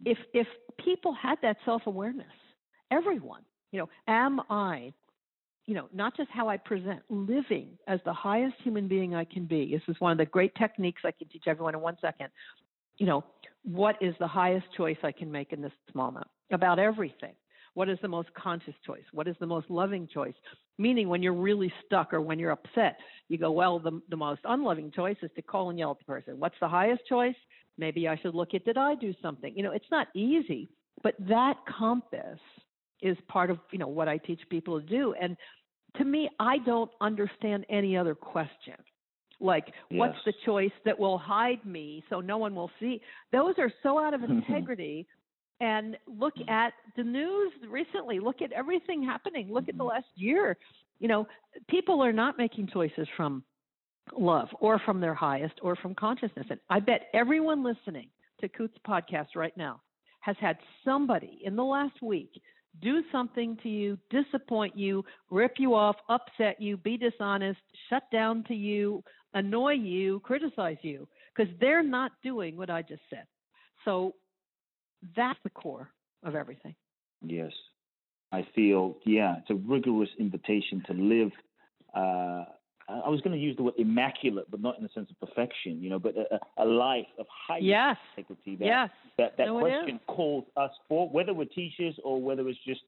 [0.05, 0.47] If if
[0.83, 2.25] people had that self-awareness,
[2.89, 4.93] everyone, you know, am I,
[5.65, 9.45] you know, not just how I present, living as the highest human being I can
[9.45, 9.71] be.
[9.71, 12.29] This is one of the great techniques I can teach everyone in one second.
[12.97, 13.25] You know,
[13.63, 17.33] what is the highest choice I can make in this moment about everything?
[17.73, 19.03] What is the most conscious choice?
[19.11, 20.33] What is the most loving choice?
[20.77, 24.41] Meaning, when you're really stuck or when you're upset, you go, well, the, the most
[24.45, 26.39] unloving choice is to call and yell at the person.
[26.39, 27.35] What's the highest choice?
[27.77, 29.53] Maybe I should look at did I do something?
[29.55, 30.69] You know, it's not easy,
[31.03, 32.39] but that compass
[33.01, 35.13] is part of, you know, what I teach people to do.
[35.19, 35.37] And
[35.97, 38.75] to me, I don't understand any other question.
[39.41, 43.01] Like, what's the choice that will hide me so no one will see?
[43.31, 45.07] Those are so out of integrity.
[45.61, 48.19] And look at the news recently.
[48.19, 49.51] Look at everything happening.
[49.51, 49.95] Look at the mm-hmm.
[49.95, 50.57] last year.
[50.99, 51.27] You know,
[51.69, 53.43] people are not making choices from
[54.17, 56.47] love or from their highest or from consciousness.
[56.49, 58.09] And I bet everyone listening
[58.41, 59.81] to Kute's podcast right now
[60.21, 62.41] has had somebody in the last week
[62.81, 68.43] do something to you, disappoint you, rip you off, upset you, be dishonest, shut down
[68.47, 73.25] to you, annoy you, criticize you, because they're not doing what I just said.
[73.85, 74.13] So
[75.15, 75.89] that's the core
[76.23, 76.75] of everything.
[77.21, 77.51] Yes.
[78.31, 81.31] I feel, yeah, it's a rigorous invitation to live.
[81.95, 82.45] Uh,
[82.87, 85.81] I was going to use the word immaculate, but not in the sense of perfection,
[85.81, 87.97] you know, but a, a a life of high Yes.
[88.17, 88.89] integrity that, Yes.
[89.17, 92.81] that, that No, question calls us for, whether we're teachers or whether it's just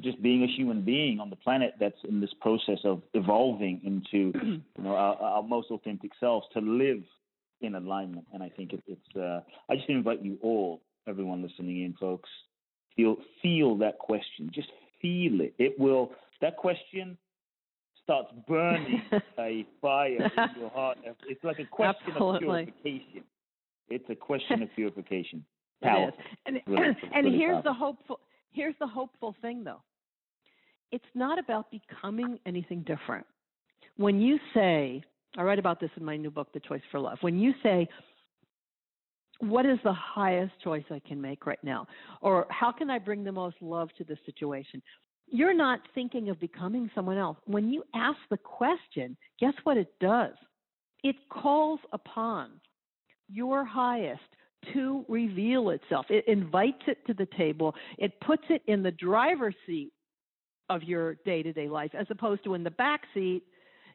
[0.00, 4.38] just being a human being on the planet that's in this process of evolving into
[4.44, 7.02] you know our, our most authentic selves to live
[7.62, 8.26] in alignment.
[8.32, 9.16] And I think it, it's.
[9.16, 9.40] Uh,
[9.70, 12.28] I just invite you all, everyone listening in, folks,
[12.94, 14.50] feel feel that question.
[14.52, 14.68] Just
[15.00, 15.54] feel it.
[15.58, 16.12] It will.
[16.40, 17.16] That question
[18.02, 19.02] starts burning
[19.38, 20.98] a fire in your heart.
[21.28, 22.62] It's like a question Absolutely.
[22.62, 23.24] of purification.
[23.88, 25.44] It's a question of purification.
[25.82, 26.18] Powerful.
[26.46, 28.20] And, Really, and really here's the hopeful
[28.52, 29.82] here's the hopeful thing though.
[30.92, 33.26] It's not about becoming anything different.
[33.96, 35.02] When you say,
[35.36, 37.18] I write about this in my new book, The Choice for Love.
[37.22, 37.88] When you say,
[39.40, 41.86] what is the highest choice I can make right now?
[42.20, 44.82] Or how can I bring the most love to this situation?
[45.28, 47.36] You're not thinking of becoming someone else.
[47.46, 50.34] When you ask the question, guess what it does?
[51.02, 52.52] It calls upon
[53.28, 54.22] your highest
[54.72, 56.06] to reveal itself.
[56.08, 57.74] It invites it to the table.
[57.98, 59.92] It puts it in the driver's seat
[60.68, 63.42] of your day-to-day life, as opposed to in the back seat.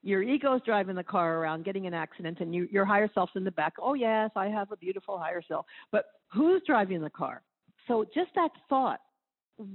[0.04, 3.44] Your ego's driving the car around, getting an accident, and you, your higher self's in
[3.44, 3.74] the back.
[3.80, 5.66] Oh yes, I have a beautiful higher self.
[5.92, 7.44] But who's driving the car?
[7.88, 9.00] So just that thought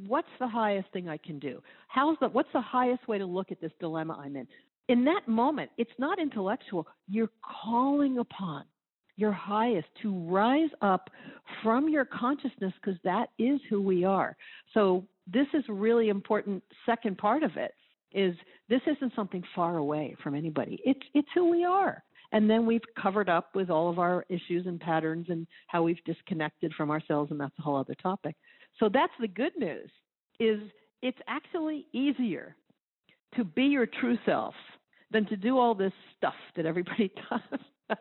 [0.07, 1.63] what's the highest thing I can do?
[1.89, 4.47] How's the what's the highest way to look at this dilemma I'm in?
[4.89, 6.87] In that moment, it's not intellectual.
[7.09, 7.31] You're
[7.65, 8.65] calling upon
[9.17, 11.11] your highest to rise up
[11.63, 14.37] from your consciousness because that is who we are.
[14.75, 17.73] So this is really important second part of it
[18.13, 18.35] is
[18.69, 20.81] this isn't something far away from anybody.
[20.85, 22.03] It's it's who we are.
[22.33, 26.03] And then we've covered up with all of our issues and patterns and how we've
[26.05, 28.35] disconnected from ourselves and that's a whole other topic.
[28.79, 29.91] So that's the good news
[30.41, 30.61] is
[31.03, 32.57] it's actually easier
[33.37, 34.55] to be your true self
[35.11, 37.99] than to do all this stuff that everybody does.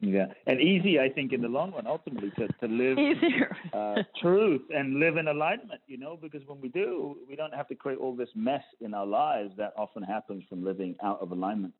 [0.08, 2.98] yeah, and easy, I think, in the long run, ultimately, to, to live
[3.74, 5.82] uh, truth and live in alignment.
[5.88, 8.94] You know, because when we do, we don't have to create all this mess in
[8.94, 11.74] our lives that often happens from living out of alignment.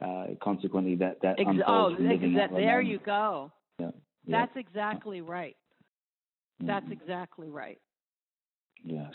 [0.00, 3.52] Uh, consequently, that that Ex- unfolds oh, from living that, out of there you go.
[3.78, 3.90] Yeah.
[4.26, 5.56] That's exactly right.
[6.60, 6.92] That's Mhm.
[6.92, 7.80] exactly right.
[8.82, 9.12] Yes.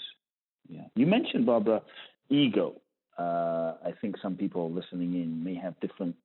[0.67, 0.85] Yeah.
[0.95, 1.81] You mentioned, Barbara,
[2.29, 2.81] ego.
[3.17, 6.15] Uh, I think some people listening in may have different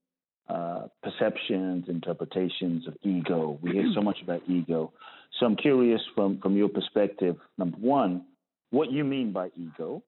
[0.48, 3.58] uh, perceptions, interpretations of ego.
[3.62, 4.92] We hear so much about ego.
[5.38, 8.24] So I'm curious from, from your perspective, number one,
[8.70, 10.02] what you mean by ego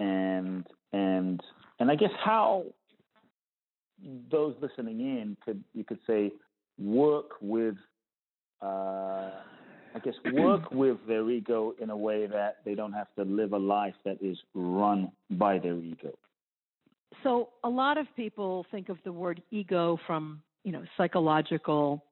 [0.00, 1.40] and and
[1.78, 2.64] and I guess how
[4.30, 6.32] those listening in could you could say
[6.78, 7.76] work with
[8.62, 9.30] uh,
[9.94, 13.52] I guess work with their ego in a way that they don't have to live
[13.52, 16.12] a life that is run by their ego.
[17.22, 22.04] So a lot of people think of the word ego from you know psychological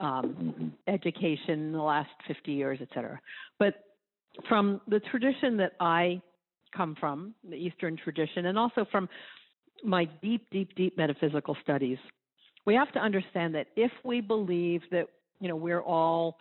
[0.00, 3.20] um, education in the last 50 years, et cetera.
[3.58, 3.74] But
[4.48, 6.20] from the tradition that I
[6.76, 9.08] come from, the Eastern tradition, and also from
[9.84, 11.98] my deep, deep, deep metaphysical studies,
[12.66, 15.06] we have to understand that if we believe that
[15.40, 16.36] you know we're all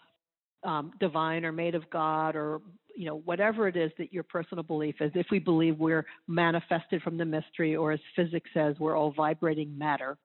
[0.63, 2.61] um, divine or made of God or
[2.97, 7.01] you know whatever it is that your personal belief is, if we believe we're manifested
[7.01, 10.17] from the mystery, or as physics says, we're all vibrating matter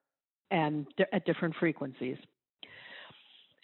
[0.51, 2.17] and di- at different frequencies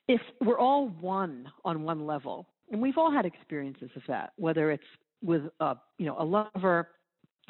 [0.09, 4.71] if we're all one on one level, and we've all had experiences of that, whether
[4.71, 4.83] it's
[5.23, 6.89] with a you know a lover,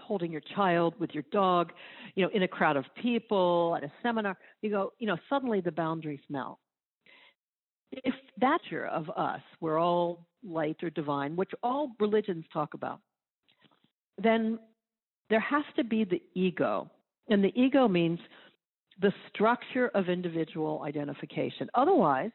[0.01, 1.73] holding your child, with your dog,
[2.17, 5.61] you know, in a crowd of people, at a seminar, you go, you know, suddenly
[5.61, 6.59] the boundaries melt.
[7.93, 13.01] If that's your of us, we're all light or divine, which all religions talk about,
[14.23, 14.59] then
[15.31, 16.91] there has to be the ego.
[17.29, 18.19] And the ego means
[19.01, 21.69] the structure of individual identification.
[21.75, 22.31] Otherwise,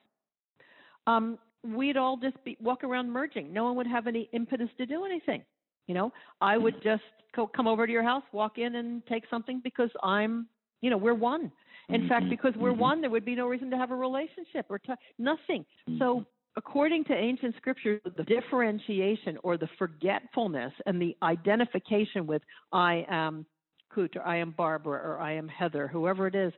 [1.08, 3.52] um, we'd all just be walk around merging.
[3.52, 5.44] No one would have any impetus to do anything.
[5.88, 7.04] You know, I would just
[7.36, 10.48] co- come over to your house, walk in, and take something because I'm,
[10.82, 11.52] you know, we're one.
[11.90, 13.96] In fact, Mhm, because we're mhm, one, there would be no reason to have a
[13.96, 15.66] relationship or to, nothing.
[16.00, 16.26] So, mhm.
[16.56, 22.42] according to ancient scripture, the differentiation or the forgetfulness and the identification with
[22.72, 23.46] I am
[23.94, 26.54] Kute or I am Barbara or I am Heather, whoever it is,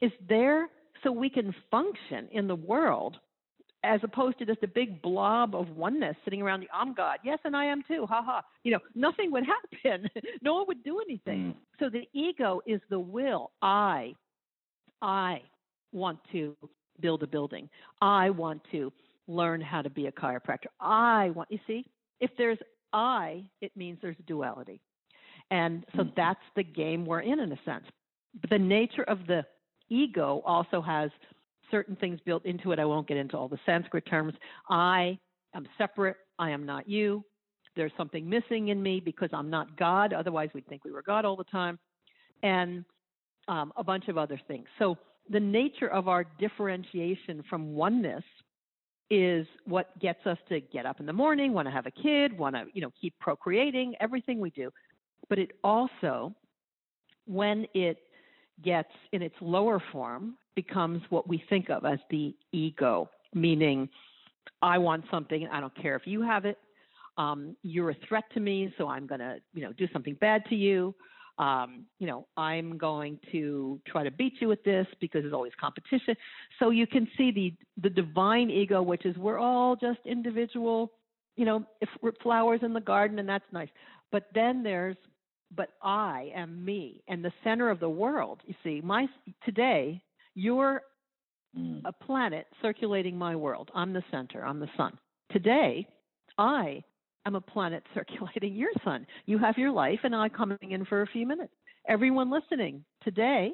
[0.00, 0.68] is there
[1.02, 3.18] so we can function in the world
[3.84, 6.60] as opposed to just a big blob of oneness sitting around.
[6.60, 8.06] The I'm God, yes, and I am too.
[8.06, 8.42] Ha ha.
[8.62, 9.44] You know, nothing would
[9.82, 10.08] happen.
[10.40, 11.52] no one would do anything.
[11.52, 11.54] Mm.
[11.80, 13.50] So the ego is the will.
[13.60, 14.14] I,
[15.02, 15.42] I
[15.92, 16.56] want to
[17.00, 17.68] build a building.
[18.00, 18.92] I want to
[19.26, 20.66] learn how to be a chiropractor.
[20.80, 21.50] I want.
[21.50, 21.84] You see,
[22.20, 22.58] if there's
[22.92, 24.80] I, it means there's duality,
[25.50, 26.14] and so Mhm.
[26.14, 27.86] that's the game we're in, in a sense.
[28.40, 29.44] But the nature of the
[29.88, 31.10] ego also has
[31.70, 32.78] certain things built into it.
[32.78, 34.34] I won't get into all the Sanskrit terms.
[34.68, 35.18] I
[35.54, 36.16] am separate.
[36.38, 37.24] I am not you.
[37.76, 40.12] There's something missing in me because I'm not God.
[40.12, 41.78] Otherwise, we'd think we were God all the time.
[42.42, 42.84] And
[43.48, 44.66] um, a bunch of other things.
[44.78, 44.96] So,
[45.30, 48.24] the nature of our differentiation from oneness
[49.08, 52.36] is what gets us to get up in the morning, want to have a kid,
[52.36, 54.70] want to, you know, keep procreating, everything we do.
[55.28, 56.34] But it also,
[57.26, 57.98] when it
[58.64, 63.88] gets in its lower form, becomes what we think of as the ego, meaning
[64.60, 66.58] I want something, and I don't care if you have it.
[67.18, 70.44] Um, you're a threat to me, so I'm going to, you know, do something bad
[70.46, 70.94] to you.
[71.42, 75.52] Um, you know, I'm going to try to beat you at this because there's always
[75.60, 76.14] competition.
[76.58, 77.48] So you can see the
[77.84, 80.92] the divine ego, which is we're all just individual,
[81.36, 83.72] you know, if we're flowers in the garden, and that's nice.
[84.12, 84.96] But then there's
[85.60, 88.38] but I am me and the center of the world.
[88.46, 89.06] You see, my
[89.44, 90.02] today,
[90.34, 90.82] your
[91.54, 91.82] Mm.
[91.84, 93.70] a planet circulating my world.
[93.74, 94.92] I'm the center, I'm the sun.
[95.30, 95.86] Today,
[96.38, 96.82] I
[97.26, 99.06] am a planet circulating your sun.
[99.26, 101.52] You have your life, and I'm coming in for a few minutes.
[101.88, 103.52] Everyone listening today,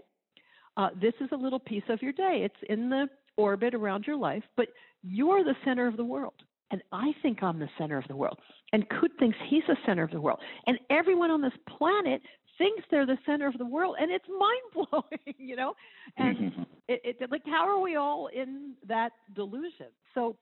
[0.76, 2.42] uh, this is a little piece of your day.
[2.44, 4.68] It's in the orbit around your life, but
[5.02, 6.34] you're the center of the world.
[6.70, 8.38] And I think I'm the center of the world.
[8.72, 10.38] And Kute thinks he's the center of the world.
[10.66, 12.20] And everyone on this planet
[12.58, 13.96] thinks they're the center of the world.
[13.98, 15.72] And it's mind blowing, you know?
[16.18, 16.52] And
[16.88, 19.86] it, it, like, how are we all in that delusion?
[20.14, 20.36] So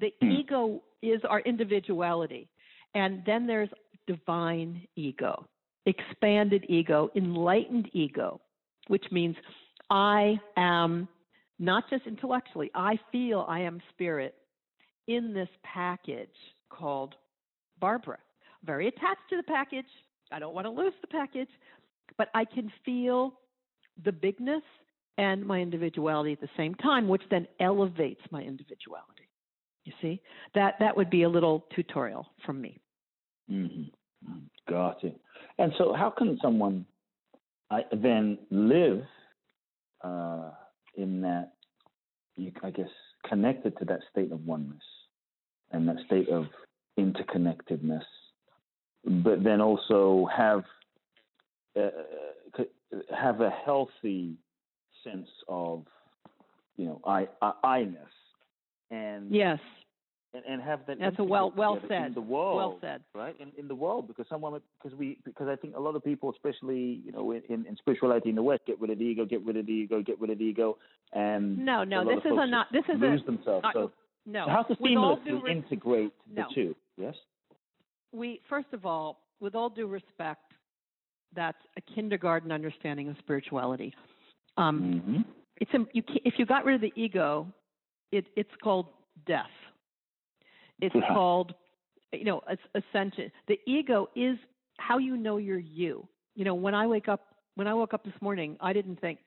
[0.00, 0.30] the Hmm.
[0.32, 2.48] ego is our individuality.
[2.94, 3.68] And then there's
[4.06, 5.46] divine ego,
[5.86, 8.40] expanded ego, enlightened ego,
[8.88, 9.36] which means
[9.90, 11.08] I am
[11.58, 14.34] not just intellectually, I feel I am spirit
[15.08, 16.28] in this package
[16.68, 17.14] called
[17.80, 18.18] Barbara.
[18.64, 19.86] Very attached to the package.
[20.32, 21.48] I don't want to lose the package,
[22.18, 23.34] but I can feel
[24.04, 24.62] the bigness
[25.18, 29.15] and my individuality at the same time, which then elevates my individuality.
[29.86, 30.20] You see,
[30.54, 32.80] that that would be a little tutorial from me.
[33.48, 33.92] Mhm.
[34.68, 35.18] Got it.
[35.58, 36.84] And so, how can someone
[37.70, 39.06] uh, then live
[40.02, 40.50] uh,
[40.96, 41.52] in that,
[42.36, 42.90] you, I guess,
[43.28, 44.82] connected to that state of oneness
[45.70, 46.46] and that state of
[46.98, 48.04] interconnectedness,
[49.04, 50.64] but then also have
[51.76, 51.90] uh,
[53.16, 54.34] have a healthy
[55.04, 55.84] sense of,
[56.76, 58.25] you know, I, I I-ness
[58.90, 59.58] and Yes,
[60.34, 62.14] and, and have that That's a well- well in said.
[62.14, 63.02] the world well said.
[63.14, 66.04] right in, in the world because someone because we because I think a lot of
[66.04, 69.04] people especially you know in, in, in spirituality in the West get rid of the
[69.04, 70.76] ego get rid of the ego get rid of the ego
[71.12, 72.66] and No, no, this is a not.
[72.72, 73.92] This is lose a themselves I- so
[74.26, 74.46] no.
[74.48, 76.46] how to With all due seamlessly res- integrate the No.
[76.54, 77.14] two yes
[78.12, 80.52] we first of all, with all due respect,
[81.34, 83.92] that's a kindergarten understanding of spirituality.
[84.56, 85.20] Um, mm-hmm.
[85.58, 87.46] it's a, you if you got rid of the ego,
[88.12, 88.86] it, it's called
[89.26, 89.50] death.
[90.80, 91.08] It's Yeah.
[91.12, 91.54] called,
[92.12, 93.30] you know, as- ascension.
[93.48, 94.38] The ego is
[94.78, 96.06] how you know you're you.
[96.34, 99.18] You know, when I wake up, when I woke up this morning, I didn't think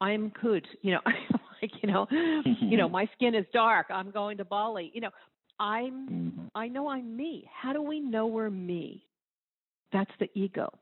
[0.00, 0.66] I'm good.
[0.82, 1.00] You know,
[1.62, 2.06] like you know,
[2.60, 3.86] you know, my skin is dark.
[3.90, 4.90] I'm going to Bali.
[4.94, 5.10] You know,
[5.58, 6.50] I'm Mhm.
[6.54, 7.48] I know I'm me.
[7.52, 9.06] How do we know we're me?
[9.92, 10.72] That's the ego.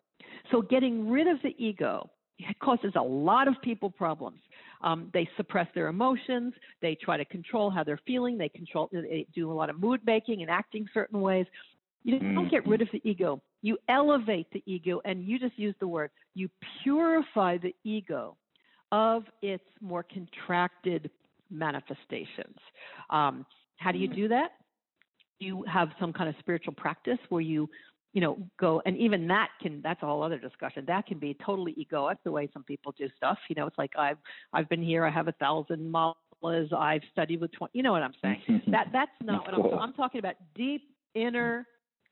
[0.51, 4.41] So getting rid of the ego it causes a lot of people problems.
[4.83, 6.55] Um, they suppress their emotions.
[6.81, 8.39] They try to control how they're feeling.
[8.39, 8.89] They control.
[8.93, 11.47] They do a lot of mood making and acting certain ways.
[12.05, 13.43] You don't get rid of the ego.
[13.61, 16.11] You elevate the ego, and you just use the word.
[16.35, 16.49] You
[16.83, 18.37] purify the ego
[18.93, 21.11] of its more contracted
[21.51, 22.57] manifestations.
[23.11, 23.45] Um,
[23.77, 24.53] how do you do that?
[25.41, 27.69] You have some kind of spiritual practice where you,
[28.13, 30.85] you know, go and even that can that's a whole other discussion.
[30.87, 33.39] That can be totally egoic the way some people do stuff.
[33.49, 34.19] You know, it's like I've
[34.53, 37.73] I've been here, I have a thousand malas, I've studied with twenty.
[37.75, 38.63] You know what I'm saying?
[38.69, 39.79] that that's not what I'm.
[39.79, 40.83] I'm talking about deep
[41.15, 41.67] inner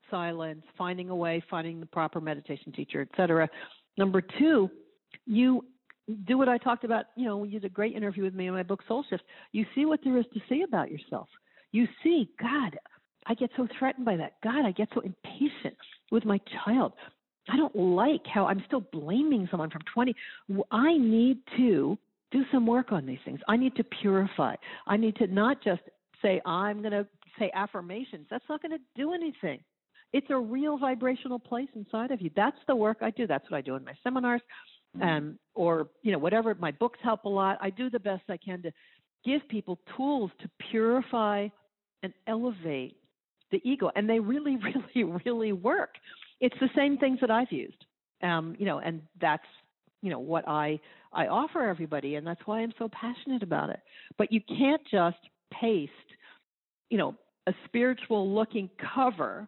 [0.09, 3.49] silence, finding a way, finding the proper meditation teacher, etc.
[3.97, 4.69] Number two,
[5.25, 5.65] you
[6.25, 7.05] do what I talked about.
[7.15, 9.23] You know, you did a great interview with me in my book Soul Shift.
[9.51, 11.27] You see what there is to see about yourself.
[11.71, 12.77] You see, God,
[13.27, 14.33] I get so threatened by that.
[14.43, 15.75] God, I get so impatient
[16.11, 16.93] with my child.
[17.49, 20.15] I don't like how I'm still blaming someone from 20.
[20.71, 21.97] I need to
[22.31, 23.39] do some work on these things.
[23.47, 24.55] I need to purify.
[24.85, 25.81] I need to not just
[26.21, 27.07] say, I'm going to
[27.39, 28.27] say affirmations.
[28.29, 29.59] That's not going to do anything.
[30.13, 32.31] It's a real vibrational place inside of you.
[32.35, 33.27] That's the work I do.
[33.27, 34.41] That's what I do in my seminars,
[35.01, 36.55] um, or you know, whatever.
[36.55, 37.57] My books help a lot.
[37.61, 38.71] I do the best I can to
[39.25, 41.49] give people tools to purify
[42.03, 42.95] and elevate
[43.51, 44.57] the ego, and they really,
[44.95, 45.95] really, really work.
[46.39, 47.85] It's the same things that I've used,
[48.23, 49.43] um, you know, and that's
[50.01, 50.79] you know what I
[51.13, 53.79] I offer everybody, and that's why I'm so passionate about it.
[54.17, 55.17] But you can't just
[55.51, 55.91] paste,
[56.89, 57.15] you know,
[57.47, 59.47] a spiritual looking cover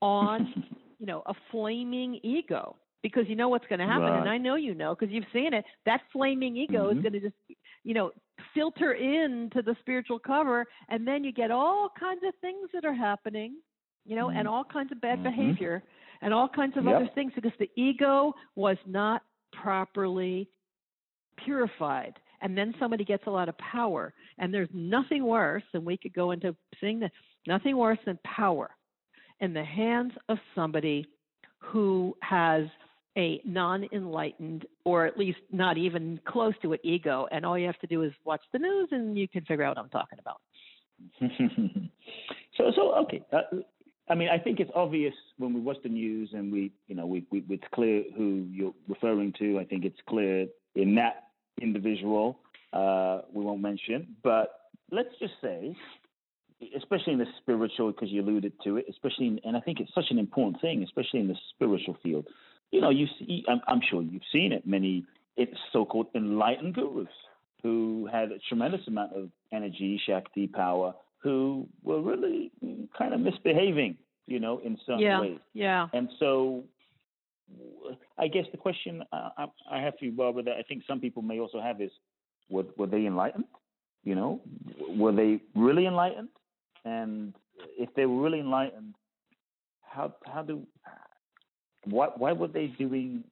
[0.00, 0.52] on
[0.98, 4.16] you know a flaming ego because you know what's going to happen Right.
[4.16, 6.92] and i know you know because you've seen it that flaming ego Mhm.
[6.96, 7.34] is going to just
[7.84, 8.10] you know
[8.54, 12.94] filter into the spiritual cover and then you get all kinds of things that are
[12.94, 13.56] happening
[14.04, 14.50] you know and Mhm.
[14.50, 15.24] all kinds of bad Mhm.
[15.24, 15.82] behavior
[16.22, 16.96] and all kinds of Yep.
[16.96, 20.48] other things because the ego was not properly
[21.36, 25.96] purified and then somebody gets a lot of power and there's nothing worse and we
[25.96, 27.12] could go into seeing that
[27.46, 28.76] nothing worse than power
[29.40, 31.06] in the hands of somebody
[31.58, 32.66] who has
[33.16, 37.78] a non-enlightened or at least not even close to it ego and all you have
[37.78, 40.40] to do is watch the news and you can figure out what i'm talking about
[42.56, 43.22] so so okay.
[43.32, 43.40] Uh,
[44.08, 47.06] I mean, I think it's obvious when we watch the news and we, you know,
[47.06, 49.60] we, we it's clear who you're referring to.
[49.60, 51.28] I think it's clear in that
[51.62, 52.40] individual
[52.72, 54.16] uh, we won't mention.
[54.24, 55.76] But let's just say,
[56.76, 59.94] especially in the spiritual, because you alluded to it, especially, in, and I think it's
[59.94, 62.26] such an important thing, especially in the spiritual field.
[62.70, 64.66] You know, you see, I'm, I'm sure you've seen it.
[64.66, 65.04] Many
[65.72, 67.08] so-called enlightened gurus
[67.62, 72.50] who had a tremendous amount of energy, shakti, power, who were really
[72.96, 73.96] kind of misbehaving,
[74.26, 75.38] you know, in some yeah, ways.
[75.52, 75.88] Yeah.
[75.92, 76.64] And so,
[78.18, 81.22] I guess the question uh, I have for you, Barbara, that I think some people
[81.22, 81.90] may also have is,
[82.48, 83.44] were, were they enlightened?
[84.04, 84.40] You know,
[84.96, 86.28] were they really enlightened?
[86.84, 87.34] And
[87.78, 88.94] if they were really enlightened,
[89.82, 90.66] how how do
[91.84, 93.24] why why were they doing?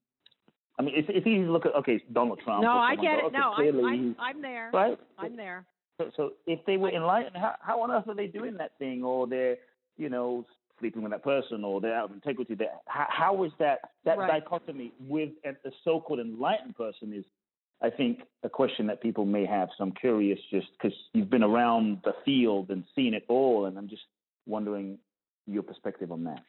[0.78, 2.62] I mean, it's, it's easy to look at okay, Donald Trump.
[2.62, 3.32] No, I get it.
[3.32, 4.70] No, I'm, I'm I'm there.
[4.72, 4.98] right.
[5.18, 5.64] I'm there.
[6.00, 9.02] So, so if they were enlightened, how, how on earth are they doing that thing,
[9.02, 9.56] or they're,
[9.96, 10.46] you know,
[10.78, 12.54] sleeping with that person, or they're out of integrity?
[12.54, 14.40] There, how, how is that that Right.
[14.40, 17.24] dichotomy with a, a so-called enlightened person is,
[17.82, 19.70] I think, a question that people may have.
[19.76, 23.76] So I'm curious, just because you've been around the field and seen it all, and
[23.76, 24.02] I'm just
[24.46, 24.98] wondering
[25.48, 26.42] your perspective on that.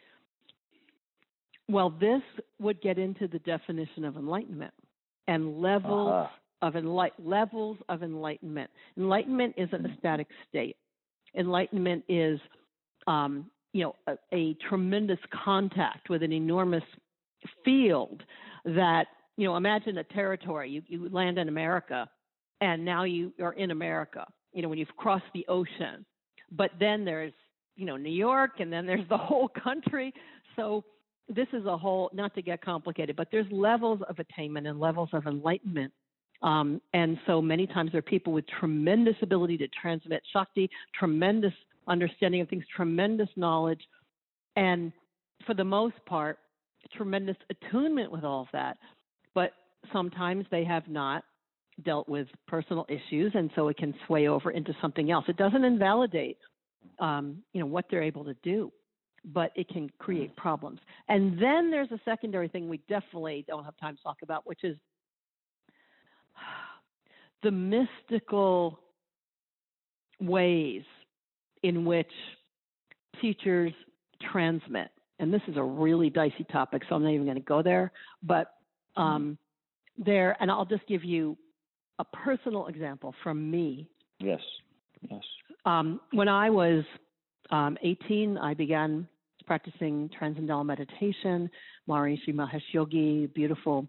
[1.70, 2.22] Well, this
[2.60, 4.74] would get into the definition of enlightenment
[5.28, 6.68] and levels Uh-huh.
[6.68, 8.70] of enlight levels of enlightenment.
[8.98, 10.76] Enlightenment isn't a static state.
[11.36, 12.40] Enlightenment is,
[13.06, 16.84] um, you know, a, a tremendous contact with an enormous
[17.64, 18.24] field
[18.66, 19.06] that,
[19.38, 20.70] you know, imagine a territory.
[20.72, 22.10] You, you land in America,
[22.62, 24.26] and now you are in America.
[24.54, 26.04] You know, when you've crossed the ocean,
[26.52, 27.34] but then there's,
[27.76, 30.12] you know, New York, and then there's the whole country.
[30.56, 30.84] So
[31.30, 35.10] this is a whole, not to get complicated, but there's levels of attainment and levels
[35.14, 35.94] of enlightenment.
[36.42, 41.54] Um, and so many times there are people with tremendous ability to transmit Shakti, tremendous
[41.88, 43.82] understanding of things, tremendous knowledge,
[44.56, 44.92] and
[45.46, 46.40] for the most part,
[46.96, 48.78] tremendous attunement with all of that.
[49.34, 49.52] But
[49.92, 51.24] sometimes they have not
[51.84, 55.26] dealt with personal issues, and so it can sway over into something else.
[55.28, 56.38] It doesn't invalidate,
[57.00, 58.72] um, you know, what they're able to do,
[59.26, 60.80] but it can create problems.
[61.08, 64.64] And then there's a secondary thing we definitely don't have time to talk about, which
[64.64, 64.78] is
[67.44, 68.80] the mystical
[70.20, 70.84] ways
[71.64, 72.12] in which
[73.22, 73.74] teachers
[74.32, 74.90] transmit.
[75.20, 77.92] And this is a really dicey topic, so I'm not even going to go there.
[78.24, 78.54] But
[78.96, 79.38] um,
[79.98, 81.38] there, and I'll just give you
[82.00, 83.88] a personal example from me.
[84.20, 84.40] Yes.
[85.10, 85.22] Yes.
[85.66, 86.84] Um, when I was
[87.52, 89.08] um, 18, I began
[89.46, 91.50] practicing transcendental meditation.
[91.88, 93.88] Maharishi Mahesh Yogi, beautiful,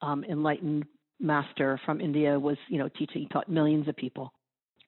[0.00, 0.84] um, enlightened
[1.20, 3.28] master from India, was you know teaching.
[3.28, 4.32] Taught millions of people.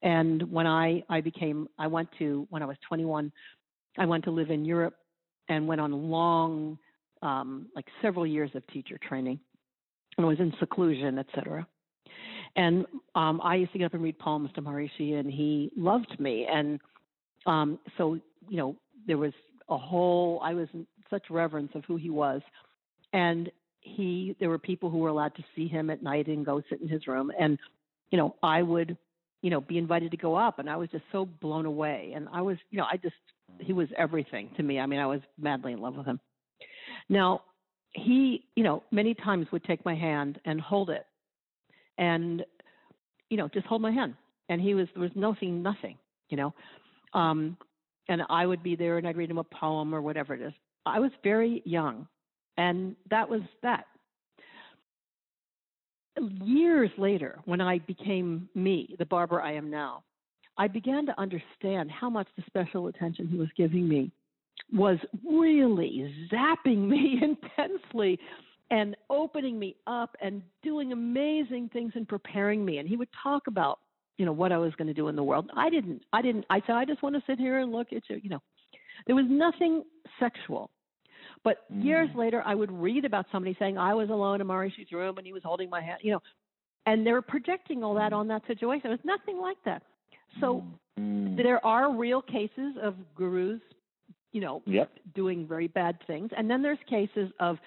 [0.03, 3.31] And when I I became, I went to when I was 21,
[3.99, 4.95] I went to live in Europe
[5.49, 6.79] and went on long,
[7.23, 9.39] um, like several years of teacher training,
[10.17, 11.67] and was in seclusion, etc.
[12.57, 16.19] And um, I used to get up and read poems to Maharishi, and he loved
[16.19, 16.47] me.
[16.51, 16.81] And
[17.47, 18.19] um, so,
[18.49, 18.77] you know,
[19.07, 19.33] there was
[19.69, 22.43] a whole, I was in such reverence of who he was.
[23.13, 26.63] And he, there were people who were allowed to see him at night and go
[26.69, 27.31] sit in his room.
[27.39, 27.59] And,
[28.11, 28.97] you know, I would,
[29.43, 30.59] you know, be invited to go up.
[30.59, 32.13] And I was just so blown away.
[32.15, 33.15] And I was, you know, I just,
[33.61, 34.81] he was everything to me.
[34.81, 36.21] I mean, I was madly in love with him.
[37.09, 37.43] Now,
[37.93, 41.07] he, you know, many times would take my hand and hold it
[41.99, 42.45] and
[43.31, 44.15] you know just hold my hand
[44.49, 45.97] and he was there was nothing nothing
[46.29, 46.53] you know
[47.15, 47.57] um
[48.09, 50.53] and i would be there and i'd read him a poem or whatever it is.
[50.85, 52.07] I was very young
[52.57, 53.87] and that was that.
[56.43, 60.03] Years later when i became me the Barbara i am now
[60.57, 64.11] i began to understand how much the special attention he was giving me
[64.73, 68.19] was really zapping me intensely
[68.71, 72.79] and opening me up and doing amazing things and preparing me.
[72.79, 73.79] And he would talk about
[74.19, 76.45] you know what i was going to do in the world i didn't i didn't
[76.51, 78.41] i said i just want to sit here and look at you you know
[79.07, 79.83] there was nothing
[80.19, 80.71] sexual
[81.45, 82.17] but years Mm.
[82.17, 85.33] later i would read about somebody saying i was alone in Maharishi's room and he
[85.33, 86.23] was holding my hand you know
[86.87, 89.83] and they were projecting all that on that situation it was nothing like that
[90.41, 90.63] so
[90.99, 91.37] Mm.
[91.37, 93.61] there are real cases of gurus
[94.33, 94.91] you know Yep.
[95.15, 96.31] doing very bad things.
[96.37, 97.59] And then there's cases of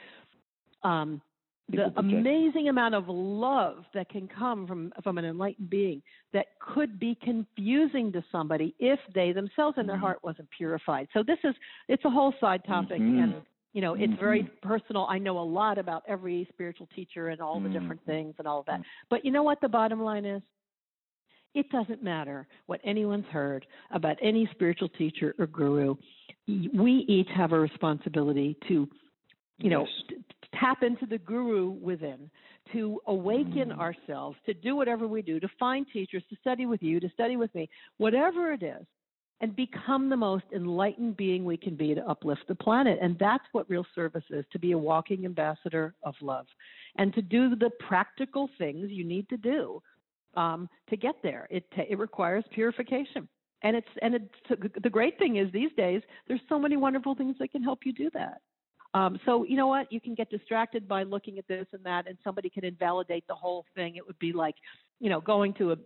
[0.84, 1.22] um,
[1.72, 6.02] the amazing amount of love that can come from from an enlightened being
[6.34, 10.02] that could be confusing to somebody if they themselves in their Mhm.
[10.02, 11.08] heart wasn't purified.
[11.14, 11.56] So this is
[11.88, 13.24] it's a whole side topic Mhm.
[13.24, 13.34] and
[13.74, 14.62] you know it's very Mhm.
[14.62, 15.06] personal.
[15.10, 18.06] I know a lot about every spiritual teacher and all the different Mhm.
[18.06, 18.80] things and all of that.
[18.80, 18.86] Mhm.
[19.10, 20.42] But you know what the bottom line is?
[21.56, 25.96] It doesn't matter what anyone's heard about any spiritual teacher or guru.
[26.48, 28.88] We each have a responsibility to,
[29.58, 30.24] you know, Yes.
[30.54, 32.30] Tap into the guru within,
[32.72, 33.80] to awaken Mm.
[33.80, 37.38] ourselves, to do whatever we do, to find teachers, to study with you, to study
[37.38, 38.86] with me, whatever it is,
[39.42, 43.00] and become the most enlightened being we can be to uplift the planet.
[43.02, 46.48] And that's what real service is to be a walking ambassador of love
[46.98, 49.82] and to do the practical things you need to do
[50.36, 51.48] um, to get there.
[51.50, 53.28] It, it requires purification.
[53.62, 57.36] And it's and it's the great thing is these days there's so many wonderful things
[57.40, 58.40] that can help you do that.
[58.94, 59.92] Um, so you know what?
[59.92, 63.36] You can get distracted by looking at this and that, and somebody can invalidate the
[63.36, 63.96] whole thing.
[63.96, 64.56] It would be like,
[65.00, 65.78] you know, going to a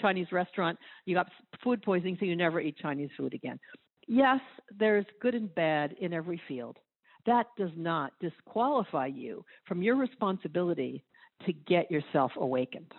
[0.00, 0.78] Chinese restaurant.
[1.04, 1.28] You got
[1.62, 3.58] food poisoning, so you never eat Chinese food again.
[4.06, 4.40] Yes,
[4.78, 6.78] there's good and bad in every field.
[7.26, 11.04] That does not disqualify you from your responsibility
[11.46, 12.92] to get yourself awakened.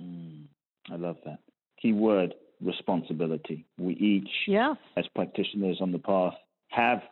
[0.00, 0.44] Mm,
[0.90, 1.38] I love that.
[1.80, 3.66] Key word responsibility.
[3.78, 4.76] We each, Yes.
[4.96, 6.34] as practitioners on the path,
[6.68, 7.02] have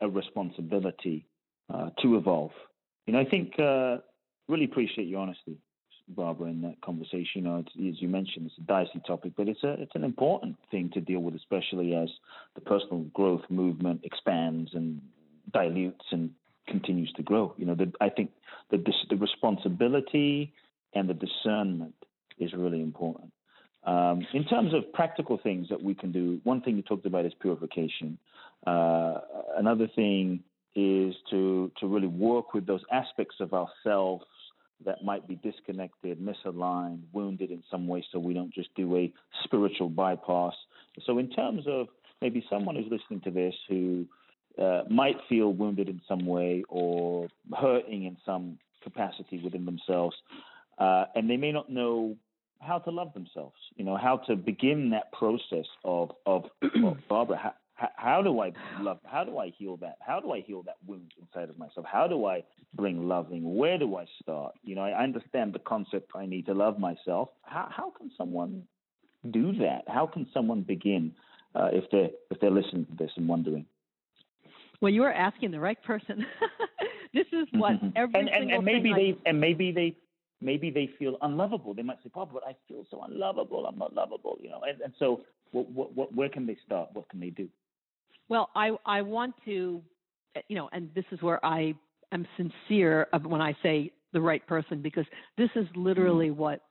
[0.00, 1.26] a responsibility
[1.72, 2.52] uh, to evolve.
[3.06, 3.98] You know, I think uh,
[4.48, 5.58] really appreciate your honesty,
[6.08, 7.26] Barbara, in that conversation.
[7.34, 10.04] You know, it's, as you mentioned, it's a dicey topic, but it's a it's an
[10.04, 12.08] important thing to deal with, especially as
[12.54, 15.00] the personal growth movement expands and
[15.52, 16.30] dilutes and
[16.68, 17.54] continues to grow.
[17.56, 18.30] You know, the, I think
[18.70, 20.52] the the responsibility
[20.94, 21.94] and the discernment
[22.38, 23.32] is really important.
[23.84, 27.24] Um, in terms of practical things that we can do, one thing you talked about
[27.24, 28.18] is purification.
[28.66, 29.20] Uh,
[29.56, 30.42] another thing
[30.74, 34.24] is to to really work with those aspects of ourselves
[34.84, 39.12] that might be disconnected, misaligned, wounded in some way, so we don't just do a
[39.44, 40.54] spiritual bypass.
[41.04, 41.88] So, in terms of
[42.22, 44.06] maybe someone who's listening to this who
[44.60, 50.16] uh, might feel wounded in some way or hurting in some capacity within themselves,
[50.78, 52.16] uh, and they may not know
[52.60, 53.56] how to love themselves.
[53.76, 56.44] You know, how to begin that process of of,
[56.84, 57.54] of Barbara.
[57.96, 58.98] How, do I love?
[59.04, 59.96] How do I heal that?
[60.00, 61.86] How do I heal that wound inside of myself?
[61.90, 62.42] How do I
[62.74, 63.56] bring loving?
[63.56, 64.54] Where do I start?
[64.62, 66.10] You know, I understand the concept.
[66.14, 67.30] I need to love myself.
[67.42, 68.64] How how can someone
[69.30, 69.84] do that?
[69.86, 71.12] How can someone begin
[71.54, 73.64] uh, if they're if they're listening to this and wondering?
[74.80, 76.26] Well, you are asking the right person.
[77.14, 79.96] this is what every and, and, and maybe they I, and maybe they
[80.42, 81.72] maybe they feel unlovable.
[81.72, 83.64] They might say, "Papa, but I feel so unlovable.
[83.66, 85.22] I'm not lovable." You know, and, and so
[85.52, 86.90] what, what, what, where can they start?
[86.92, 87.48] What can they do?
[88.30, 89.82] Well, I I want to,
[90.36, 91.74] eh, you know, and this is where I
[92.12, 95.06] am sincere when I say the right person because
[95.38, 96.62] this is literally what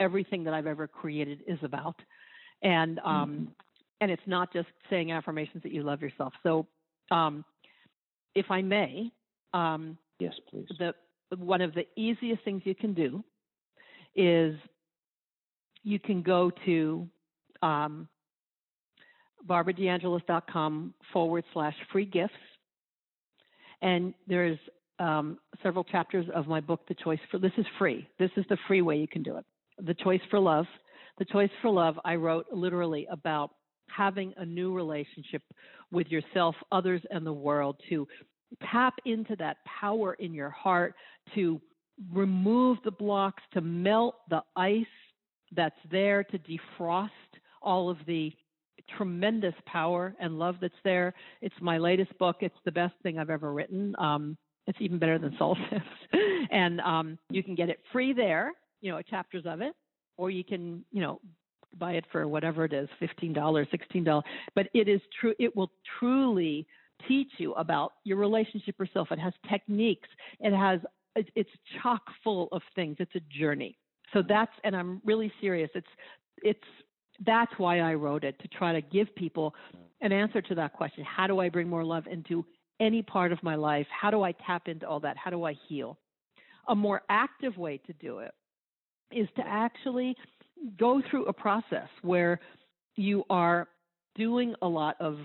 [0.00, 1.96] everything that I've ever created is about,
[2.62, 3.54] and um, Mhm.
[4.00, 6.34] and it's not just saying affirmations that you love yourself.
[6.44, 6.66] So,
[7.10, 7.44] um,
[8.34, 9.10] if I may,
[9.54, 10.70] um, Yes, please.
[10.78, 10.94] the
[11.36, 13.24] one of the easiest things you can do
[14.16, 14.56] is
[15.82, 17.08] you can go to
[17.62, 18.08] um,
[19.46, 22.34] barbaradeangelis.com forward slash free gifts.
[23.82, 24.58] And there's
[24.98, 28.08] um, several chapters of my book, The Choice for This is free.
[28.18, 29.44] This is the free way you can do it.
[29.84, 30.66] The Choice for Love.
[31.18, 33.50] The Choice for Love, I wrote literally about
[33.88, 35.42] having a new relationship
[35.90, 38.06] with yourself, others, and the world to
[38.70, 40.94] tap into that power in your heart
[41.34, 41.60] to
[42.12, 44.84] remove the blocks, to melt the ice
[45.54, 47.10] that's there, to defrost
[47.62, 48.32] all of the
[48.96, 51.14] tremendous power and love that's there.
[51.42, 52.36] It's my latest book.
[52.40, 53.94] It's the best thing I've ever written.
[53.98, 55.56] Um, it's even better than Soul
[56.50, 59.74] and um, you can get it free there, you know, chapters of it,
[60.16, 61.20] or you can, you know,
[61.78, 64.22] buy it for whatever it is, $15, $16.
[64.54, 66.66] But it is true, it will truly
[67.06, 69.08] teach you about your relationship yourself.
[69.10, 70.08] It has techniques.
[70.40, 70.80] It has
[71.34, 71.50] it's
[71.82, 72.96] chock full of things.
[72.98, 73.78] It's a journey.
[74.12, 75.70] So that's and I'm really serious.
[75.74, 75.86] It's
[76.42, 76.60] it's
[77.24, 79.54] that's why I wrote it to try to give people
[80.00, 81.04] an answer to that question.
[81.04, 82.44] How do I bring more love into
[82.80, 83.86] any part of my life?
[83.90, 85.16] How do I tap into all that?
[85.16, 85.98] How do I heal?
[86.68, 88.32] A more active way to do it
[89.10, 90.14] is to actually
[90.78, 92.40] go through a process where
[92.96, 93.68] you are
[94.14, 95.18] doing a lot of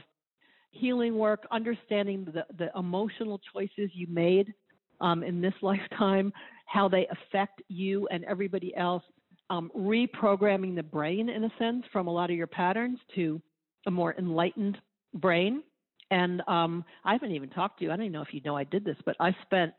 [0.71, 4.53] healing work, understanding the, the emotional choices you made
[4.99, 6.31] um, in this lifetime,
[6.65, 9.03] how they affect you and everybody else,
[9.51, 13.39] um, reprogramming the brain in a sense from a lot of your patterns to
[13.85, 14.77] a more enlightened
[15.15, 15.61] brain.
[16.09, 17.91] And um, I haven't even talked to you.
[17.91, 19.73] I don't even know if you know I did this, but I spent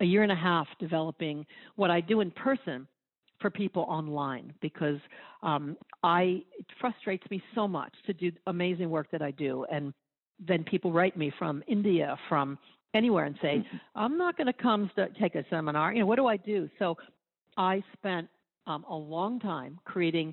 [0.00, 1.44] a year and a half developing
[1.74, 2.86] what I do in person
[3.40, 4.98] for people online because
[5.42, 9.92] um, I it frustrates me so much to do amazing work that I do, and
[10.44, 12.58] then people write me from India, from
[12.94, 13.64] anywhere, and say,
[13.96, 16.68] "I'm not going to come st- take a seminar." You know, what do I do?
[16.78, 16.96] So
[17.56, 18.28] I spent
[18.68, 20.32] um, a long time creating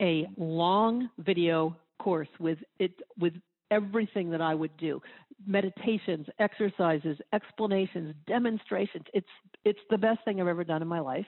[0.00, 3.34] a long video course with it with
[3.70, 5.00] everything that I would do.
[5.46, 9.04] meditations, exercises, explanations, demonstrations.
[9.14, 9.26] It's
[9.64, 11.26] it's the best thing I've ever done in my life.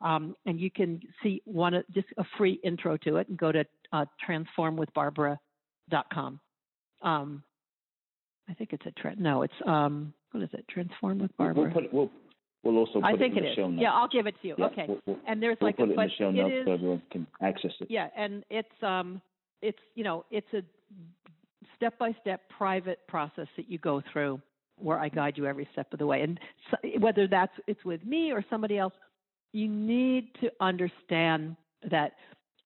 [0.00, 3.64] Um, and you can see one just a free intro to it and go to
[3.92, 6.40] uh, transformwithbarbara.com.
[7.02, 7.42] Um,
[8.48, 9.18] I think it's a trend.
[9.18, 10.64] No, it's um, what is it?
[10.70, 11.64] Transform with Barbara.
[11.64, 12.10] We'll, put, we'll,
[12.62, 13.56] we'll also put I think it in it the is.
[13.56, 13.82] show notes.
[13.82, 14.54] Yeah, I'll give it to you.
[14.58, 14.84] Yeah, okay.
[14.88, 16.66] we'll- we'll- and there's We'll like put a it in the show it notes is-
[16.66, 17.90] so everyone can access it.
[17.90, 19.20] yeah, and it's um
[19.62, 20.62] it's you know it's a
[21.76, 24.40] step by step private process that you go through
[24.76, 26.22] where I guide you every step of the way.
[26.22, 26.38] And
[26.70, 28.92] so, whether that's it's with me or somebody else,
[29.52, 31.56] you need to understand
[31.90, 32.12] that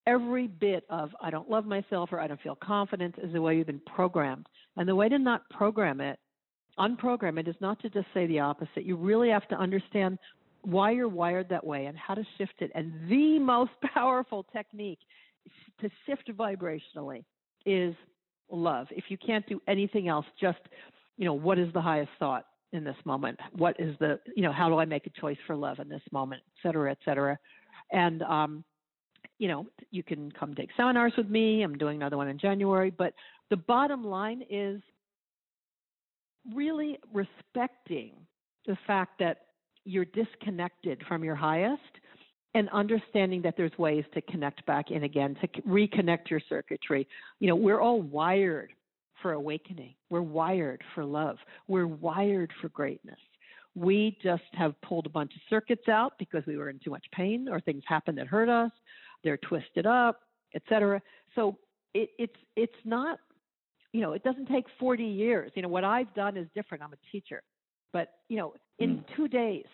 [0.07, 3.57] every bit of I don't love myself or I don't feel confident is the way
[3.57, 4.47] you've been programmed.
[4.77, 6.19] And the way to not program it,
[6.79, 8.85] unprogram it, is not to just say the opposite.
[8.85, 10.19] You really have to understand
[10.63, 12.71] why you're wired that way and how to shift it.
[12.75, 15.01] And the most powerful technique
[15.81, 17.25] to shift vibrationally
[17.67, 17.95] is
[18.51, 18.87] love.
[18.91, 20.61] If you can't do anything else, just,
[21.17, 23.39] you know, what is the highest thought in this moment?
[23.53, 26.03] What is the, you know, how do I make a choice for love in this
[26.13, 27.39] moment, et cetera, et cetera.
[27.91, 28.65] And, um,
[29.39, 31.63] you know, you can come take seminars with me.
[31.63, 32.91] I'm doing another one in January.
[32.91, 33.15] But
[33.51, 34.81] the bottom line is
[36.55, 38.13] really respecting
[38.67, 39.39] the fact that
[39.85, 41.81] you're disconnected from your highest
[42.55, 47.07] and understanding that there's ways to connect back in again, to reconnect your circuitry.
[47.41, 48.73] You know, we're all wired
[49.23, 49.95] for awakening.
[50.11, 51.39] We're wired for love.
[51.69, 53.19] We're wired for greatness.
[53.75, 57.07] We just have pulled a bunch of circuits out because we were in too much
[57.13, 58.71] pain or things happened that hurt us.
[59.25, 60.21] They're twisted up,
[60.55, 61.01] etc.
[61.35, 61.57] So
[61.95, 63.19] it, it's it's not,
[63.93, 65.53] you know, it doesn't take 40 years.
[65.55, 66.83] You know, what I've done is different.
[66.83, 67.43] I'm a teacher,
[67.93, 69.67] but you know, in two days,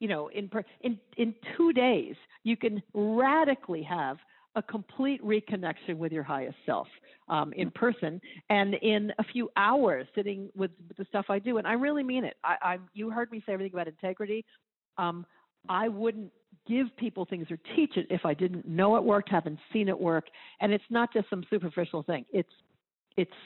[0.00, 0.50] you know, in
[0.82, 4.18] in in two days, you can radically have
[4.56, 6.88] a complete reconnection with your highest self
[7.28, 11.66] um, in person, and in a few hours, sitting with the stuff I do, and
[11.66, 12.36] I really mean it.
[12.42, 14.44] I, I you heard me say everything about integrity.
[14.98, 15.24] Um,
[15.68, 16.32] I wouldn't
[16.66, 19.98] give people things or teach it if I didn't know it worked, haven't seen it
[19.98, 20.24] work,
[20.60, 22.24] and it's not just some superficial thing.
[22.32, 22.48] It's
[23.20, 23.40] it's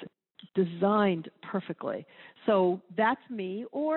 [0.55, 2.01] designed perfectly.
[2.47, 3.95] So that's me, or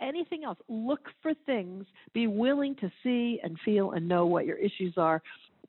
[0.00, 0.58] anything else.
[0.68, 1.84] Look for things.
[2.14, 5.18] Be willing to see and feel and know what your issues are.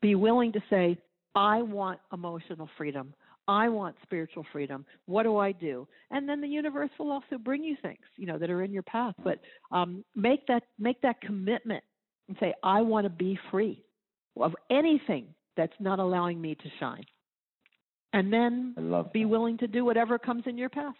[0.00, 0.98] Be willing to say,
[1.34, 3.14] I want emotional freedom.
[3.48, 4.84] I want spiritual freedom.
[5.06, 5.86] What do I do?
[6.10, 8.84] And then the universe will also bring you things, you know, that are in your
[8.84, 9.14] path.
[9.22, 9.38] But
[9.72, 11.82] um, make that make that commitment
[12.28, 13.82] and say, I want to be free
[14.40, 15.26] of anything
[15.56, 17.04] that's not allowing me to shine.
[18.12, 18.74] And then
[19.12, 19.28] be that.
[19.28, 20.94] willing to do whatever comes in your path.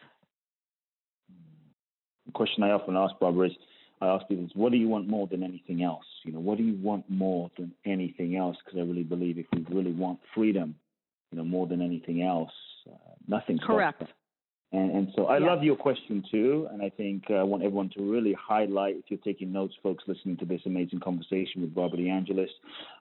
[2.27, 3.53] The question I often ask, Barbara, is
[4.01, 6.05] I ask people, is what do you want more than anything else?
[6.25, 8.57] You know, what do you want more than anything else?
[8.65, 10.75] Because I really believe if we really want freedom,
[11.31, 12.51] you know, more than anything else,
[12.91, 12.97] uh,
[13.29, 14.03] nothing's Correct.
[14.73, 15.47] And, and so I Yeah.
[15.47, 19.05] love your question too, and I think uh, I want everyone to really highlight, if
[19.09, 22.49] you're taking notes, folks, listening to this amazing conversation with Barbara DeAngelis,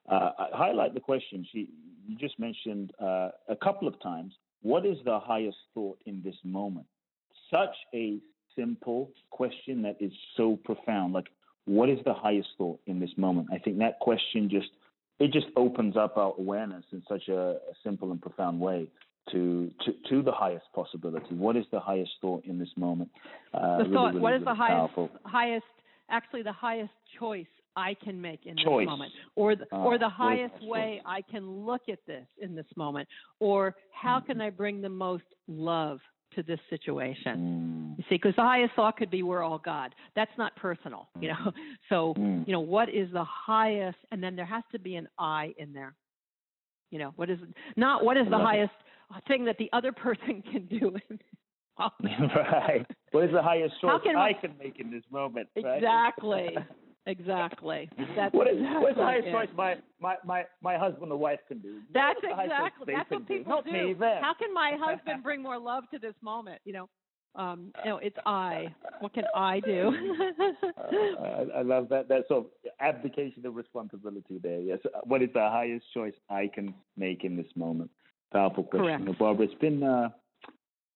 [0.10, 1.48] uh, highlight the question.
[1.52, 1.70] She,
[2.12, 6.36] you just mentioned uh, a couple of times, what is the highest thought in this
[6.44, 6.86] moment?
[7.50, 8.20] Such a
[8.56, 11.14] simple question that is so profound.
[11.14, 11.28] Like,
[11.66, 13.48] what is the highest thought in this moment?
[13.52, 14.70] I think that question just
[15.20, 18.88] it just opens up our awareness in such a, a simple and profound way
[19.32, 21.36] to, to to the highest possibility.
[21.36, 23.12] What is the highest thought in this moment?
[23.54, 25.10] Uh, the really, thought, really, what is really the highest, powerful.
[25.24, 25.66] highest,
[26.10, 27.46] actually the highest choice
[27.76, 28.86] I can make in Choice.
[28.86, 30.64] this moment, or the, Ah, or the choice, highest choice.
[30.70, 33.08] way I can look at this in this moment,
[33.40, 34.26] or how Mm-hmm.
[34.28, 36.00] can I bring the most love
[36.36, 37.96] to this situation?
[37.96, 39.94] Mm, You see, because the highest thought could be we're all God.
[40.16, 41.52] That's not personal, you know.
[41.90, 42.46] So, mm.
[42.48, 43.98] you know, what is the highest?
[44.12, 45.94] And then there has to be an I in there.
[46.90, 47.40] You know, what is
[47.78, 48.46] not what is the love it.
[48.46, 48.74] highest
[49.28, 50.96] thing that the other person can do?
[52.04, 52.86] right.
[53.12, 55.48] What is the highest choice can I I- can make in this moment?
[55.62, 55.78] Right?
[55.78, 56.56] Exactly.
[57.08, 57.90] Exactly.
[58.16, 59.32] That's what is exactly what is the highest it.
[59.32, 61.80] choice my, my, my, my husband or wife can do?
[61.94, 62.94] That's What is the highest choice exactly.
[62.96, 63.72] That's what people do.
[63.72, 64.22] me, them.
[64.22, 66.62] How can my husband bring more love to this moment?
[66.64, 66.90] You know,
[67.36, 68.74] um, you know, it's I.
[69.00, 69.92] What can I do?
[70.78, 70.82] Uh,
[71.24, 72.08] I, I love that.
[72.10, 74.60] That sort of abdication of responsibility there.
[74.60, 74.80] Yes.
[74.86, 77.90] Uh, What is the highest choice I can make in this moment?
[78.32, 79.06] Powerful question.
[79.06, 79.20] Correct.
[79.20, 80.10] Barbara, it's been uh,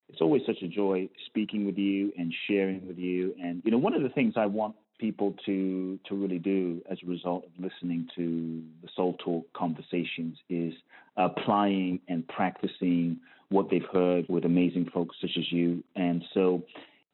[0.09, 3.33] it's always such a joy speaking with you and sharing with you.
[3.41, 6.97] And you know, one of the things I want people to to really do as
[7.03, 10.73] a result of listening to the Soul Talk conversations is
[11.17, 13.19] applying and practicing
[13.49, 15.83] what they've heard with amazing folks such as you.
[15.95, 16.63] And so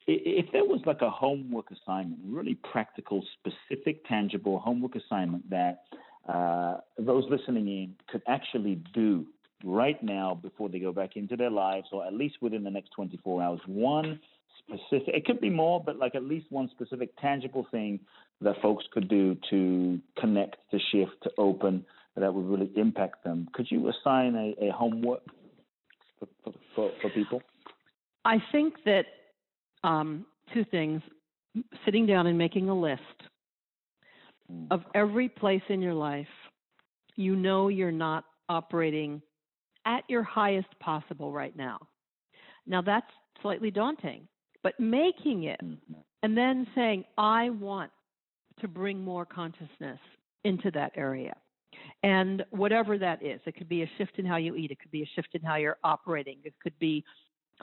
[0.07, 5.83] if there was like a homework assignment, really practical, specific, tangible homework assignment that
[6.27, 9.25] uh, those listening in could actually do
[9.63, 12.89] right now before they go back into their lives, or at least within the next
[12.91, 13.59] 24 hours?
[13.65, 14.19] One
[14.59, 17.99] specific, it could be more, but like at least one specific tangible thing
[18.41, 21.85] that folks could do to connect, to shift, to open
[22.15, 23.47] that would really impact them.
[23.53, 25.21] Could you assign a, a homework
[26.19, 26.27] for,
[26.75, 27.41] for, for, people?
[28.25, 29.05] I think that
[29.83, 31.01] um, two things
[31.85, 33.01] sitting down and making a list
[34.51, 34.67] mm.
[34.71, 36.27] of every place in your life
[37.15, 39.21] you know you're not operating
[39.85, 41.79] at your highest possible right now.
[42.67, 43.07] Now, that's
[43.41, 44.27] slightly daunting,
[44.63, 45.93] but making it mm-hmm.
[46.23, 47.91] and then saying, I want
[48.59, 49.99] to bring more consciousness
[50.43, 51.35] into that area.
[52.03, 54.91] And whatever that is, it could be a shift in how you eat, it could
[54.91, 57.03] be a shift in how you're operating, it could be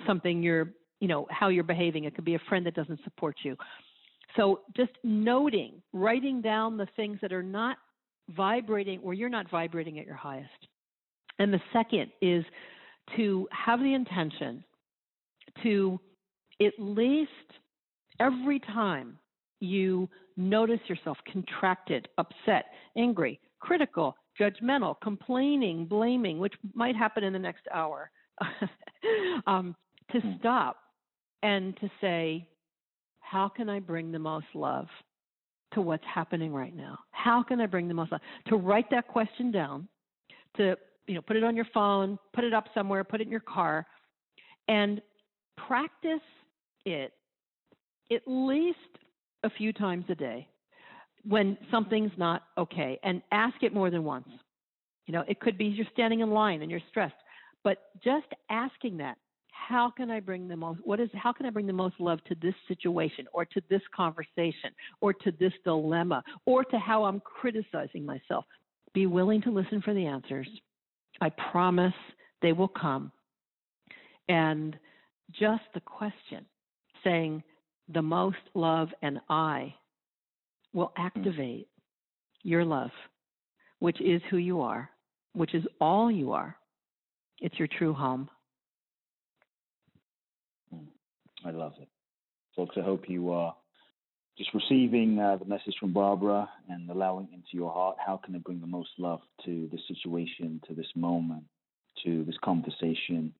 [0.06, 3.36] something you're, you know, how you're behaving, it could be a friend that doesn't support
[3.42, 3.56] you.
[4.36, 7.78] So just noting, writing down the things that are not
[8.30, 10.50] vibrating or you're not vibrating at your highest.
[11.38, 12.44] And the second is
[13.16, 14.62] to have the intention
[15.62, 15.98] to
[16.60, 17.30] at least
[18.20, 19.18] every time
[19.60, 27.38] you notice yourself contracted, upset, angry, critical, judgmental, complaining, blaming, which might happen in the
[27.38, 28.10] next hour,
[29.46, 29.74] um,
[30.12, 30.32] to hmm.
[30.38, 30.76] stop
[31.42, 32.46] and to say,
[33.20, 34.86] how can I bring the most love
[35.74, 36.98] to what's happening right now?
[37.10, 38.20] How can I bring the most love?
[38.46, 39.88] To write that question down,
[40.56, 43.30] to you know, put it on your phone, put it up somewhere, put it in
[43.30, 43.86] your car,
[44.68, 45.00] and
[45.66, 46.20] practice
[46.92, 47.12] it
[48.10, 48.78] at least
[49.44, 50.48] a few times a day
[51.24, 54.28] when something's not okay and ask it more than once.
[55.06, 57.14] You know, it could be you're standing in line and you're stressed,
[57.64, 59.16] but just asking that,
[59.50, 62.22] how can I bring the most what is how can I bring the most love
[62.24, 64.70] to this situation or to this conversation
[65.00, 68.44] or to this dilemma or to how I'm criticizing myself?
[68.94, 70.48] Be willing to listen for the answers.
[71.20, 71.92] I promise
[72.40, 73.10] they will come.
[74.28, 74.76] And
[75.32, 76.46] just the question
[77.04, 77.42] saying
[77.92, 79.74] the most love and I
[80.72, 81.06] will hmm.
[81.06, 81.68] activate
[82.42, 82.90] your love,
[83.78, 84.90] which is who you are,
[85.34, 86.56] which is all you are.
[87.40, 88.28] It's your true home.
[90.72, 91.46] Hmm.
[91.46, 91.88] I love it.
[92.56, 93.54] Folks, I hope you are
[94.36, 98.38] just receiving uh, the message from Barbara and allowing into your heart how can I
[98.38, 101.42] bring the most love to this situation, to this moment,
[102.04, 103.34] to this conversation.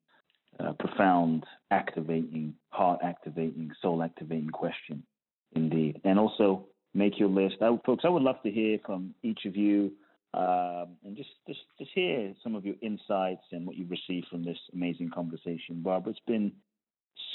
[0.61, 5.05] Uh, profound, activating, heart activating, soul activating question,
[5.53, 6.01] indeed.
[6.03, 7.57] And also, make your list.
[7.63, 9.93] I, folks, I would love to hear from each of you
[10.35, 14.45] um, and just, just, just hear some of your insights and what you've received from
[14.45, 15.81] this amazing conversation.
[15.81, 16.51] Barbara, it's been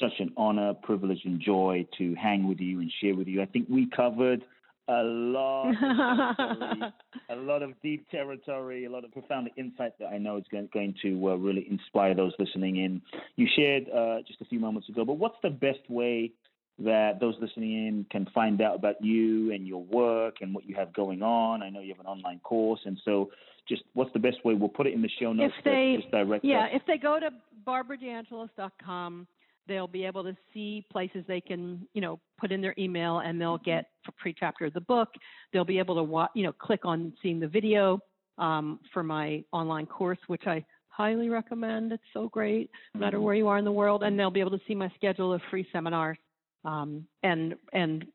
[0.02, 3.42] such an honor, privilege, and joy to hang with you and share with you.
[3.42, 4.44] I think we covered
[4.88, 5.72] a lot,
[7.30, 10.70] a lot of deep territory, a lot of profound insight that I know is going,
[10.74, 13.02] going to uh, really inspire those listening in.
[13.36, 16.32] You shared uh, just a few moments ago, but what's the best way
[16.80, 20.76] that those listening in can find out about you and your work and what you
[20.76, 21.62] have going on.
[21.62, 23.30] I know you have an online course, and so
[23.68, 24.56] just what's the best way?
[24.56, 25.54] We'll put it in the show notes.
[25.60, 25.98] If they,
[26.42, 27.30] yeah, if they go to
[27.66, 29.28] barbaradeangelis.com,
[29.68, 33.40] they'll be able to see places they can, you know, put in their email, and
[33.40, 35.10] they'll get a pre-chapter of the book.
[35.52, 38.00] They'll be able to, watch, you know, click on seeing the video
[38.38, 41.92] um, for my online course, which I highly recommend.
[41.92, 43.26] It's so great, no matter mm-hmm.
[43.26, 45.42] where you are in the world, and they'll be able to see my schedule of
[45.50, 46.18] free seminars
[46.66, 48.06] um, and and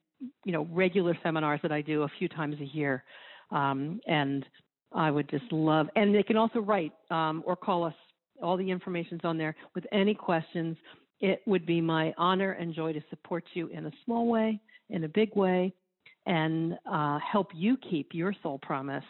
[0.45, 3.05] you know regular seminars that I do a few times a year.
[3.51, 4.45] Um, and
[4.93, 7.95] I would just love, and they can also write um, or call us.
[8.43, 10.77] All the information's on there with any questions.
[11.21, 14.61] It would be my honor and joy to support you in a small way,
[14.91, 15.73] in a big way,
[16.27, 19.05] and uh, help you keep your soul promise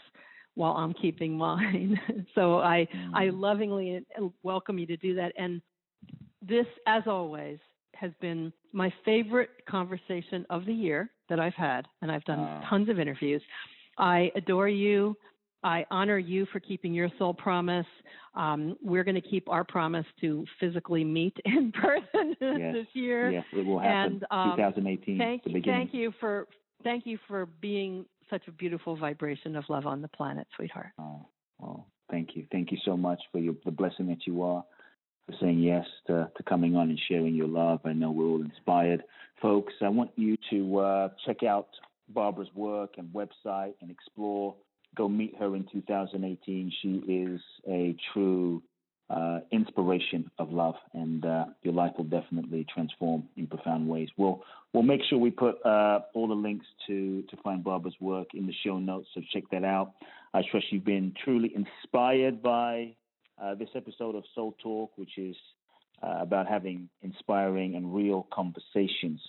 [0.54, 1.98] while I'm keeping mine.
[2.34, 3.40] so I, I mm.
[3.40, 4.04] lovingly
[4.42, 5.32] welcome you to do that.
[5.36, 5.60] And
[6.46, 7.58] this, as always,
[7.94, 12.88] has been my favorite conversation of the year that I've had, and I've done tons
[12.88, 13.42] of interviews.
[13.98, 15.16] I adore you.
[15.64, 17.86] I honor you for keeping your soul promise.
[18.34, 23.30] Um, we're going to keep our promise to physically meet in person yes, this year.
[23.30, 24.22] Yes, it will happen.
[24.30, 25.18] And, um, 2018.
[25.18, 26.46] Thank you, thank you for
[26.84, 30.90] thank you for being such a beautiful vibration of love on the planet, sweetheart.
[30.98, 31.26] Oh,
[31.62, 34.64] oh thank you, thank you so much for your, the blessing that you are
[35.26, 37.80] for saying yes to, to coming on and sharing your love.
[37.84, 39.02] I know we're all inspired.
[39.42, 41.68] Folks, I want you to uh, check out
[42.08, 44.54] Barbara's work and website and explore.
[44.96, 46.72] Go meet her in 2018.
[46.82, 48.62] She is a true
[49.10, 54.08] uh, inspiration of love, and uh, your life will definitely transform in profound ways.
[54.16, 58.28] We'll we'll make sure we put uh, all the links to to find Barbara's work
[58.34, 59.94] in the show notes, so check that out.
[60.34, 62.94] I trust you've been truly inspired by
[63.42, 65.36] uh, this episode of Soul Talk, which is
[66.02, 69.20] uh, about having inspiring and real conversations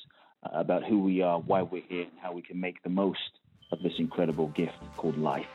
[0.44, 3.20] uh, about who we are, why we're here, and how we can make the most
[3.72, 5.46] of this incredible gift called life.